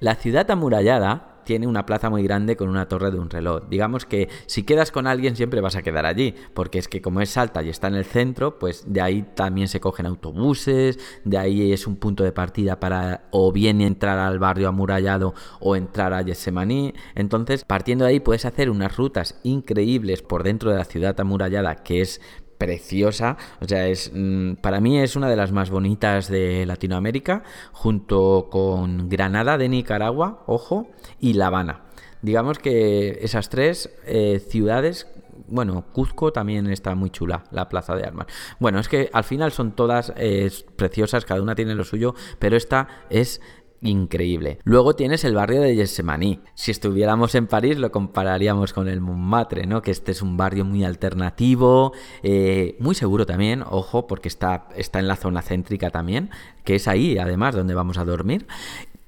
La 0.00 0.16
ciudad 0.16 0.50
amurallada 0.50 1.42
tiene 1.44 1.68
una 1.68 1.86
plaza 1.86 2.10
muy 2.10 2.24
grande 2.24 2.56
con 2.56 2.68
una 2.68 2.88
torre 2.88 3.12
de 3.12 3.18
un 3.20 3.30
reloj. 3.30 3.68
Digamos 3.70 4.04
que 4.04 4.28
si 4.46 4.64
quedas 4.64 4.90
con 4.90 5.06
alguien 5.06 5.36
siempre 5.36 5.60
vas 5.60 5.76
a 5.76 5.82
quedar 5.82 6.04
allí, 6.04 6.34
porque 6.52 6.78
es 6.78 6.88
que 6.88 7.00
como 7.00 7.20
es 7.20 7.36
alta 7.36 7.62
y 7.62 7.68
está 7.68 7.86
en 7.86 7.94
el 7.94 8.04
centro, 8.04 8.58
pues 8.58 8.84
de 8.86 9.00
ahí 9.00 9.22
también 9.34 9.68
se 9.68 9.80
cogen 9.80 10.06
autobuses, 10.06 10.98
de 11.24 11.38
ahí 11.38 11.72
es 11.72 11.86
un 11.86 11.96
punto 11.96 12.24
de 12.24 12.32
partida 12.32 12.80
para 12.80 13.28
o 13.30 13.52
bien 13.52 13.80
entrar 13.80 14.18
al 14.18 14.40
barrio 14.40 14.68
amurallado 14.68 15.32
o 15.60 15.76
entrar 15.76 16.12
a 16.12 16.22
Yesemaní. 16.22 16.92
Entonces, 17.14 17.64
partiendo 17.64 18.04
de 18.04 18.10
ahí 18.10 18.20
puedes 18.20 18.44
hacer 18.44 18.68
unas 18.68 18.96
rutas 18.96 19.40
increíbles 19.44 20.22
por 20.22 20.42
dentro 20.42 20.70
de 20.70 20.76
la 20.76 20.84
ciudad 20.84 21.18
amurallada, 21.20 21.76
que 21.76 22.00
es 22.00 22.20
preciosa. 22.58 23.36
O 23.60 23.66
sea, 23.66 23.86
es 23.86 24.10
mm, 24.12 24.54
para 24.54 24.80
mí 24.80 24.98
es 24.98 25.16
una 25.16 25.28
de 25.28 25.36
las 25.36 25.52
más 25.52 25.70
bonitas 25.70 26.28
de 26.28 26.66
Latinoamérica, 26.66 27.44
junto 27.72 28.48
con 28.50 29.08
Granada 29.08 29.56
de 29.56 29.68
Nicaragua, 29.68 30.42
ojo, 30.46 30.88
y 31.20 31.34
La 31.34 31.46
Habana. 31.46 31.82
digamos 32.20 32.58
que 32.58 33.20
esas 33.22 33.48
tres 33.48 33.90
eh, 34.04 34.40
ciudades 34.40 35.06
bueno, 35.48 35.84
Cuzco 35.92 36.32
también 36.32 36.66
está 36.66 36.94
muy 36.94 37.10
chula, 37.10 37.44
la 37.50 37.68
plaza 37.68 37.96
de 37.96 38.04
armas. 38.04 38.26
Bueno, 38.58 38.78
es 38.78 38.88
que 38.88 39.10
al 39.12 39.24
final 39.24 39.52
son 39.52 39.72
todas 39.72 40.12
eh, 40.16 40.50
preciosas, 40.76 41.24
cada 41.24 41.42
una 41.42 41.54
tiene 41.54 41.74
lo 41.74 41.84
suyo, 41.84 42.14
pero 42.38 42.56
esta 42.56 42.88
es 43.10 43.40
increíble. 43.80 44.58
Luego 44.64 44.94
tienes 44.94 45.24
el 45.24 45.34
barrio 45.34 45.60
de 45.60 45.76
Yesemaní. 45.76 46.40
Si 46.54 46.70
estuviéramos 46.70 47.34
en 47.34 47.46
París 47.46 47.78
lo 47.78 47.92
compararíamos 47.92 48.72
con 48.72 48.88
el 48.88 49.00
Montmartre, 49.00 49.66
¿no? 49.66 49.82
Que 49.82 49.90
este 49.90 50.12
es 50.12 50.22
un 50.22 50.36
barrio 50.36 50.64
muy 50.64 50.84
alternativo, 50.84 51.92
eh, 52.22 52.76
muy 52.80 52.94
seguro 52.94 53.26
también, 53.26 53.62
ojo, 53.68 54.06
porque 54.06 54.28
está, 54.28 54.68
está 54.76 54.98
en 54.98 55.08
la 55.08 55.16
zona 55.16 55.42
céntrica 55.42 55.90
también, 55.90 56.30
que 56.64 56.74
es 56.74 56.88
ahí 56.88 57.18
además 57.18 57.54
donde 57.54 57.74
vamos 57.74 57.98
a 57.98 58.04
dormir 58.04 58.46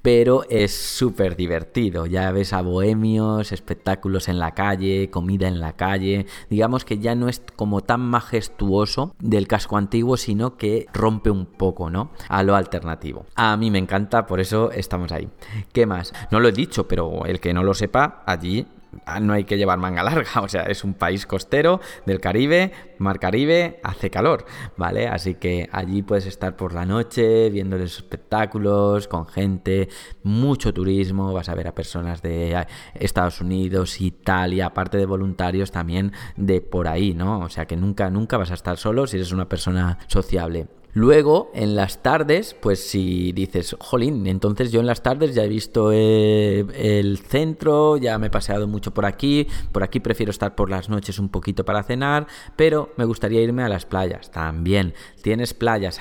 pero 0.01 0.43
es 0.49 0.75
súper 0.75 1.35
divertido. 1.35 2.05
Ya 2.05 2.31
ves 2.31 2.53
a 2.53 2.61
bohemios, 2.61 3.51
espectáculos 3.51 4.27
en 4.27 4.39
la 4.39 4.51
calle, 4.51 5.09
comida 5.09 5.47
en 5.47 5.59
la 5.59 5.73
calle. 5.73 6.25
Digamos 6.49 6.85
que 6.85 6.99
ya 6.99 7.15
no 7.15 7.29
es 7.29 7.41
como 7.55 7.81
tan 7.81 8.01
majestuoso 8.01 9.15
del 9.19 9.47
casco 9.47 9.77
antiguo, 9.77 10.17
sino 10.17 10.57
que 10.57 10.87
rompe 10.93 11.29
un 11.29 11.45
poco, 11.45 11.89
¿no? 11.89 12.11
A 12.29 12.43
lo 12.43 12.55
alternativo. 12.55 13.25
A 13.35 13.55
mí 13.57 13.71
me 13.71 13.79
encanta, 13.79 14.25
por 14.25 14.39
eso 14.39 14.71
estamos 14.71 15.11
ahí. 15.11 15.29
¿Qué 15.71 15.85
más? 15.85 16.13
No 16.31 16.39
lo 16.39 16.49
he 16.49 16.53
dicho, 16.53 16.87
pero 16.87 17.25
el 17.25 17.39
que 17.39 17.53
no 17.53 17.63
lo 17.63 17.73
sepa, 17.73 18.23
allí 18.25 18.65
Ah, 19.05 19.19
no 19.19 19.33
hay 19.33 19.45
que 19.45 19.57
llevar 19.57 19.77
manga 19.77 20.03
larga, 20.03 20.41
o 20.41 20.49
sea, 20.49 20.63
es 20.63 20.83
un 20.83 20.93
país 20.93 21.25
costero 21.25 21.79
del 22.05 22.19
Caribe, 22.19 22.71
Mar 23.01 23.19
Caribe, 23.19 23.79
hace 23.83 24.09
calor, 24.09 24.45
¿vale? 24.77 25.07
Así 25.07 25.35
que 25.35 25.67
allí 25.71 26.03
puedes 26.03 26.25
estar 26.25 26.55
por 26.55 26.73
la 26.73 26.85
noche 26.85 27.49
viendo 27.49 27.77
los 27.77 27.97
espectáculos 27.97 29.07
con 29.07 29.27
gente, 29.27 29.89
mucho 30.23 30.73
turismo, 30.73 31.33
vas 31.33 31.49
a 31.49 31.55
ver 31.55 31.67
a 31.67 31.75
personas 31.75 32.21
de 32.21 32.55
ah, 32.55 32.67
Estados 32.93 33.41
Unidos, 33.41 33.99
Italia, 33.99 34.67
aparte 34.67 34.97
de 34.97 35.05
voluntarios 35.05 35.71
también 35.71 36.13
de 36.37 36.61
por 36.61 36.87
ahí, 36.87 37.13
¿no? 37.13 37.39
O 37.39 37.49
sea 37.49 37.65
que 37.65 37.75
nunca, 37.75 38.09
nunca 38.09 38.37
vas 38.37 38.51
a 38.51 38.55
estar 38.55 38.77
solo 38.77 39.07
si 39.07 39.17
eres 39.17 39.31
una 39.31 39.49
persona 39.49 39.97
sociable. 40.07 40.67
Luego, 40.93 41.51
en 41.53 41.75
las 41.75 42.03
tardes, 42.03 42.53
pues 42.53 42.85
si 42.85 43.31
dices, 43.31 43.77
jolín, 43.79 44.27
entonces 44.27 44.73
yo 44.73 44.81
en 44.81 44.87
las 44.87 45.01
tardes 45.01 45.33
ya 45.33 45.45
he 45.45 45.47
visto 45.47 45.91
eh, 45.93 46.65
el 46.75 47.17
centro, 47.19 47.95
ya 47.95 48.17
me 48.17 48.27
he 48.27 48.29
paseado 48.29 48.67
mucho 48.67 48.93
por 48.93 49.05
aquí, 49.05 49.47
por 49.71 49.83
aquí 49.83 50.01
prefiero 50.01 50.31
estar 50.31 50.53
por 50.53 50.69
las 50.69 50.89
noches 50.89 51.17
un 51.17 51.29
poquito 51.29 51.63
para 51.63 51.83
cenar, 51.83 52.27
pero 52.57 52.90
me 52.97 53.05
gustaría 53.05 53.41
irme 53.41 53.63
a 53.63 53.69
las 53.69 53.85
playas 53.85 54.31
también. 54.31 54.93
Tienes 55.21 55.53
playas 55.53 55.99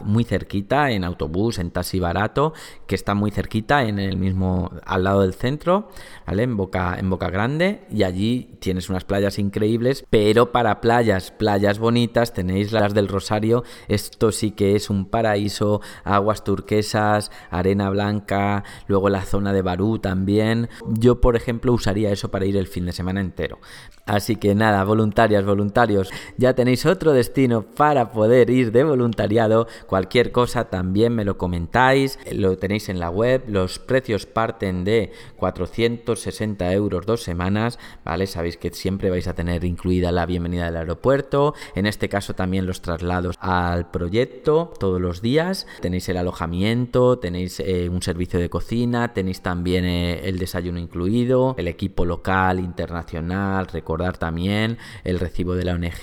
muy 0.00 0.24
cerquita, 0.24 0.90
en 0.90 1.04
autobús, 1.04 1.58
en 1.58 1.70
taxi 1.70 2.00
barato, 2.00 2.52
que 2.86 2.94
está 2.94 3.14
muy 3.14 3.30
cerquita, 3.30 3.84
en 3.84 3.98
el 3.98 4.16
mismo, 4.16 4.70
al 4.84 5.04
lado 5.04 5.22
del 5.22 5.34
centro, 5.34 5.88
¿vale? 6.26 6.42
En 6.42 6.56
Boca, 6.56 6.96
en 6.98 7.10
Boca 7.10 7.30
Grande, 7.30 7.82
y 7.90 8.02
allí 8.02 8.56
tienes 8.60 8.88
unas 8.90 9.04
playas 9.04 9.38
increíbles, 9.38 10.04
pero 10.10 10.52
para 10.52 10.80
playas, 10.80 11.30
playas 11.30 11.78
bonitas, 11.78 12.32
tenéis 12.32 12.72
las 12.72 12.94
del 12.94 13.08
Rosario, 13.08 13.64
esto 13.88 14.32
sí 14.32 14.50
que 14.50 14.74
es 14.76 14.90
un 14.90 15.06
paraíso, 15.06 15.80
aguas 16.04 16.44
turquesas, 16.44 17.30
arena 17.50 17.90
blanca, 17.90 18.64
luego 18.86 19.08
la 19.08 19.22
zona 19.22 19.52
de 19.52 19.62
Barú 19.62 19.98
también. 19.98 20.68
Yo, 20.88 21.20
por 21.20 21.36
ejemplo, 21.36 21.72
usaría 21.72 22.10
eso 22.10 22.30
para 22.30 22.46
ir 22.46 22.56
el 22.56 22.66
fin 22.66 22.86
de 22.86 22.92
semana 22.92 23.20
entero. 23.20 23.58
Así 24.06 24.36
que 24.36 24.54
nada, 24.54 24.84
voluntarias, 24.84 25.44
voluntarios, 25.44 26.10
ya 26.36 26.54
tenéis 26.54 26.86
otro 26.86 27.12
destino 27.12 27.62
para 27.62 28.10
poder 28.10 28.50
ir 28.50 28.72
de 28.72 28.84
voluntariado. 28.84 29.66
Cualquier 29.86 30.32
cosa 30.32 30.66
también 30.66 31.14
me 31.14 31.24
lo 31.24 31.38
comentáis, 31.38 32.18
lo 32.32 32.56
tenéis 32.56 32.88
en 32.88 32.98
la 32.98 33.10
web. 33.10 33.44
Los 33.48 33.78
precios 33.78 34.26
parten 34.26 34.84
de 34.84 35.12
460 35.36 36.72
euros 36.72 37.06
dos 37.06 37.22
semanas, 37.22 37.78
¿vale? 38.04 38.26
Sabéis 38.26 38.56
que 38.56 38.70
siempre 38.70 39.10
vais 39.10 39.28
a 39.28 39.34
tener 39.34 39.64
incluida 39.64 40.12
la 40.12 40.26
bienvenida 40.26 40.66
del 40.66 40.76
aeropuerto, 40.76 41.54
en 41.74 41.86
este 41.86 42.08
caso 42.08 42.34
también 42.34 42.66
los 42.66 42.82
traslados 42.82 43.36
al 43.40 43.90
proyecto 43.90 44.72
todos 44.78 45.00
los 45.00 45.22
días. 45.22 45.66
Tenéis 45.80 46.08
el 46.08 46.16
alojamiento, 46.16 47.18
tenéis 47.18 47.60
eh, 47.60 47.88
un 47.88 48.02
servicio 48.02 48.38
de 48.38 48.50
cocina, 48.50 49.12
tenéis 49.12 49.40
también 49.40 49.84
eh, 49.84 50.28
el 50.28 50.38
desayuno 50.38 50.78
incluido, 50.78 51.54
el 51.58 51.68
equipo 51.68 52.04
local, 52.04 52.60
internacional, 52.60 53.66
recordar 53.66 54.18
también 54.18 54.78
el 55.04 55.18
recibo 55.18 55.54
de 55.54 55.64
la 55.64 55.74
ONG, 55.74 56.02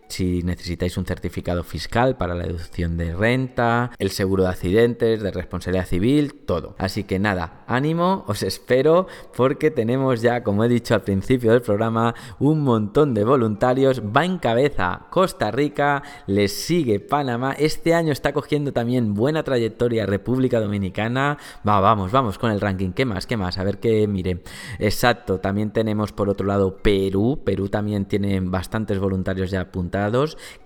si 0.11 0.43
necesitáis 0.43 0.97
un 0.97 1.05
certificado 1.05 1.63
fiscal 1.63 2.17
para 2.17 2.35
la 2.35 2.43
deducción 2.43 2.97
de 2.97 3.15
renta, 3.15 3.91
el 3.97 4.11
seguro 4.11 4.43
de 4.43 4.49
accidentes, 4.49 5.21
de 5.21 5.31
responsabilidad 5.31 5.87
civil, 5.87 6.33
todo. 6.45 6.75
Así 6.77 7.05
que 7.05 7.17
nada, 7.17 7.63
ánimo, 7.67 8.25
os 8.27 8.43
espero 8.43 9.07
porque 9.35 9.71
tenemos 9.71 10.21
ya, 10.21 10.43
como 10.43 10.63
he 10.63 10.69
dicho 10.69 10.93
al 10.93 11.03
principio 11.03 11.51
del 11.51 11.61
programa, 11.61 12.13
un 12.39 12.61
montón 12.61 13.13
de 13.13 13.23
voluntarios. 13.23 14.01
Va 14.01 14.25
en 14.25 14.37
cabeza 14.37 15.07
Costa 15.09 15.49
Rica, 15.51 16.03
les 16.27 16.51
sigue 16.51 16.99
Panamá. 16.99 17.53
Este 17.53 17.93
año 17.93 18.11
está 18.11 18.33
cogiendo 18.33 18.73
también 18.73 19.13
buena 19.13 19.43
trayectoria 19.43 20.05
República 20.05 20.59
Dominicana. 20.59 21.37
Va, 21.67 21.79
vamos, 21.79 22.11
vamos 22.11 22.37
con 22.37 22.51
el 22.51 22.59
ranking. 22.59 22.91
¿Qué 22.91 23.05
más? 23.05 23.25
¿Qué 23.25 23.37
más? 23.37 23.57
A 23.57 23.63
ver 23.63 23.79
qué 23.79 24.07
mire. 24.07 24.43
Exacto, 24.79 25.39
también 25.39 25.71
tenemos 25.71 26.11
por 26.11 26.29
otro 26.29 26.45
lado 26.45 26.77
Perú. 26.77 27.41
Perú 27.45 27.69
también 27.69 28.05
tiene 28.05 28.39
bastantes 28.41 28.99
voluntarios 28.99 29.51
ya 29.51 29.61
apuntados 29.61 30.00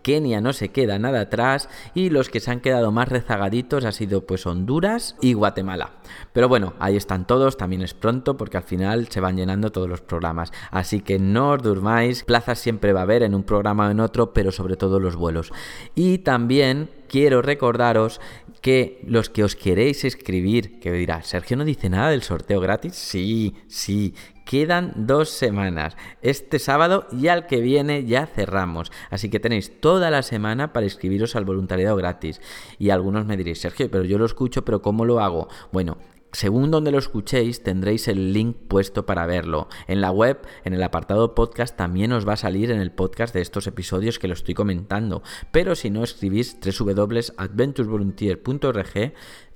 Kenia 0.01 0.41
no 0.41 0.53
se 0.53 0.69
queda 0.69 0.99
nada 0.99 1.21
atrás 1.21 1.69
y 1.93 2.09
los 2.09 2.29
que 2.29 2.39
se 2.39 2.51
han 2.51 2.61
quedado 2.61 2.91
más 2.91 3.09
rezagaditos 3.09 3.85
ha 3.85 3.91
sido 3.91 4.25
pues 4.25 4.45
Honduras 4.45 5.15
y 5.21 5.33
Guatemala. 5.33 5.93
Pero 6.33 6.47
bueno, 6.47 6.73
ahí 6.79 6.95
están 6.95 7.25
todos, 7.25 7.57
también 7.57 7.81
es 7.81 7.93
pronto 7.93 8.37
porque 8.37 8.57
al 8.57 8.63
final 8.63 9.07
se 9.09 9.19
van 9.19 9.37
llenando 9.37 9.71
todos 9.71 9.89
los 9.89 10.01
programas. 10.01 10.51
Así 10.71 11.01
que 11.01 11.19
no 11.19 11.51
os 11.51 11.63
durmáis, 11.63 12.23
plazas 12.23 12.59
siempre 12.59 12.93
va 12.93 13.01
a 13.01 13.03
haber 13.03 13.23
en 13.23 13.35
un 13.35 13.43
programa 13.43 13.87
o 13.87 13.91
en 13.91 13.99
otro, 13.99 14.33
pero 14.33 14.51
sobre 14.51 14.77
todo 14.77 14.99
los 14.99 15.15
vuelos. 15.15 15.51
Y 15.95 16.19
también 16.19 16.89
quiero 17.07 17.41
recordaros 17.41 18.19
que 18.61 18.99
los 19.05 19.29
que 19.29 19.43
os 19.43 19.55
queréis 19.55 20.03
escribir, 20.05 20.79
que 20.79 20.91
dirá, 20.91 21.21
Sergio 21.21 21.55
no 21.55 21.65
dice 21.65 21.89
nada 21.89 22.09
del 22.09 22.23
sorteo 22.23 22.59
gratis. 22.59 22.95
Sí, 22.95 23.53
sí, 23.67 24.15
quedan 24.45 24.93
dos 24.95 25.29
semanas. 25.29 25.97
Este 26.21 26.59
sábado 26.59 27.07
y 27.11 27.27
al 27.27 27.47
que 27.47 27.59
viene 27.59 28.05
ya 28.05 28.27
cerramos. 28.27 28.91
Así 29.09 29.29
que 29.29 29.41
tenéis 29.41 29.81
toda 29.81 30.09
la 30.11 30.21
semana 30.21 30.71
para 30.71 30.85
inscribiros 30.85 31.35
al 31.35 31.45
voluntariado 31.45 31.97
gratis. 31.97 32.39
Y 32.79 32.91
algunos 32.91 33.25
me 33.25 33.35
diréis, 33.35 33.59
Sergio, 33.59 33.91
pero 33.91 34.05
yo 34.05 34.17
lo 34.17 34.25
escucho, 34.25 34.63
pero 34.63 34.81
¿cómo 34.81 35.03
lo 35.03 35.19
hago? 35.19 35.49
Bueno, 35.71 35.97
según 36.31 36.69
donde 36.69 36.91
lo 36.91 36.99
escuchéis, 36.99 37.63
tendréis 37.63 38.07
el 38.07 38.33
link 38.33 38.55
puesto 38.67 39.05
para 39.05 39.25
verlo. 39.25 39.69
En 39.87 40.01
la 40.01 40.11
web, 40.11 40.41
en 40.63 40.73
el 40.73 40.83
apartado 40.83 41.33
podcast, 41.33 41.77
también 41.77 42.11
os 42.11 42.27
va 42.27 42.33
a 42.33 42.37
salir 42.37 42.71
en 42.71 42.81
el 42.81 42.91
podcast 42.91 43.33
de 43.33 43.39
estos 43.41 43.67
episodios 43.67 44.19
que 44.19 44.27
lo 44.27 44.33
estoy 44.33 44.53
comentando. 44.53 45.23
Pero 45.51 45.75
si 45.75 45.89
no, 45.89 46.03
escribís 46.03 46.57
www.adventuresvolunteer.org 46.59 49.13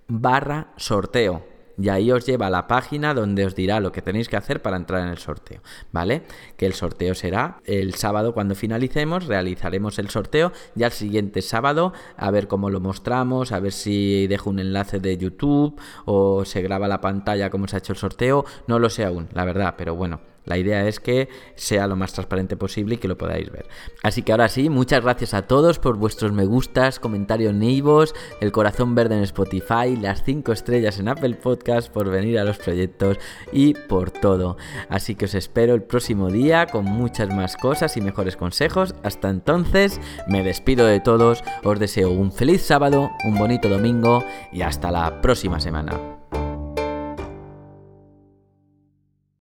barra 0.07 0.73
sorteo 0.77 1.58
y 1.79 1.89
ahí 1.89 2.11
os 2.11 2.25
lleva 2.25 2.47
a 2.47 2.49
la 2.49 2.67
página 2.67 3.13
donde 3.13 3.45
os 3.45 3.55
dirá 3.55 3.79
lo 3.79 3.91
que 3.91 4.01
tenéis 4.01 4.29
que 4.29 4.37
hacer 4.37 4.61
para 4.61 4.77
entrar 4.77 5.01
en 5.01 5.09
el 5.09 5.17
sorteo, 5.17 5.61
¿vale? 5.91 6.23
Que 6.57 6.65
el 6.65 6.73
sorteo 6.73 7.15
será 7.15 7.61
el 7.65 7.95
sábado 7.95 8.33
cuando 8.33 8.55
finalicemos, 8.55 9.25
realizaremos 9.27 9.99
el 9.99 10.09
sorteo 10.09 10.51
y 10.75 10.83
al 10.83 10.91
siguiente 10.91 11.41
sábado 11.41 11.93
a 12.17 12.31
ver 12.31 12.47
cómo 12.47 12.69
lo 12.69 12.79
mostramos, 12.79 13.51
a 13.51 13.59
ver 13.59 13.71
si 13.71 14.27
dejo 14.27 14.49
un 14.49 14.59
enlace 14.59 14.99
de 14.99 15.17
YouTube 15.17 15.79
o 16.05 16.45
se 16.45 16.61
graba 16.61 16.87
la 16.87 17.01
pantalla 17.01 17.49
como 17.49 17.67
se 17.67 17.77
ha 17.77 17.79
hecho 17.79 17.93
el 17.93 17.99
sorteo, 17.99 18.45
no 18.67 18.79
lo 18.79 18.89
sé 18.89 19.05
aún, 19.05 19.29
la 19.33 19.45
verdad, 19.45 19.75
pero 19.77 19.95
bueno, 19.95 20.19
la 20.49 20.57
idea 20.57 20.87
es 20.87 20.99
que 20.99 21.29
sea 21.55 21.87
lo 21.87 21.95
más 21.95 22.11
transparente 22.11 22.57
posible 22.57 22.95
y 22.95 22.97
que 22.97 23.07
lo 23.07 23.17
podáis 23.17 23.51
ver. 23.51 23.67
Así 24.03 24.23
que 24.23 24.31
ahora 24.31 24.49
sí, 24.49 24.69
muchas 24.69 25.01
gracias 25.01 25.33
a 25.33 25.43
todos 25.43 25.77
por 25.77 25.95
vuestros 25.97 26.31
me 26.31 26.45
gustas, 26.45 26.99
comentarios 26.99 27.53
neivos, 27.53 28.15
el 28.41 28.51
corazón 28.51 28.95
verde 28.95 29.15
en 29.15 29.23
Spotify, 29.23 29.95
las 29.95 30.23
5 30.23 30.51
estrellas 30.51 30.99
en 30.99 31.07
Apple 31.07 31.35
Podcast, 31.35 31.91
por 31.91 32.09
venir 32.09 32.39
a 32.39 32.43
los 32.43 32.57
proyectos 32.57 33.17
y 33.51 33.75
por 33.75 34.09
todo. 34.09 34.57
Así 34.89 35.15
que 35.15 35.25
os 35.25 35.35
espero 35.35 35.75
el 35.75 35.83
próximo 35.83 36.29
día 36.29 36.65
con 36.65 36.85
muchas 36.85 37.29
más 37.33 37.55
cosas 37.55 37.95
y 37.95 38.01
mejores 38.01 38.35
consejos. 38.35 38.95
Hasta 39.03 39.29
entonces, 39.29 40.01
me 40.27 40.43
despido 40.43 40.87
de 40.87 40.99
todos, 40.99 41.43
os 41.63 41.79
deseo 41.79 42.09
un 42.09 42.31
feliz 42.31 42.63
sábado, 42.63 43.11
un 43.23 43.37
bonito 43.37 43.69
domingo 43.69 44.23
y 44.51 44.63
hasta 44.63 44.91
la 44.91 45.21
próxima 45.21 45.59
semana. 45.59 46.18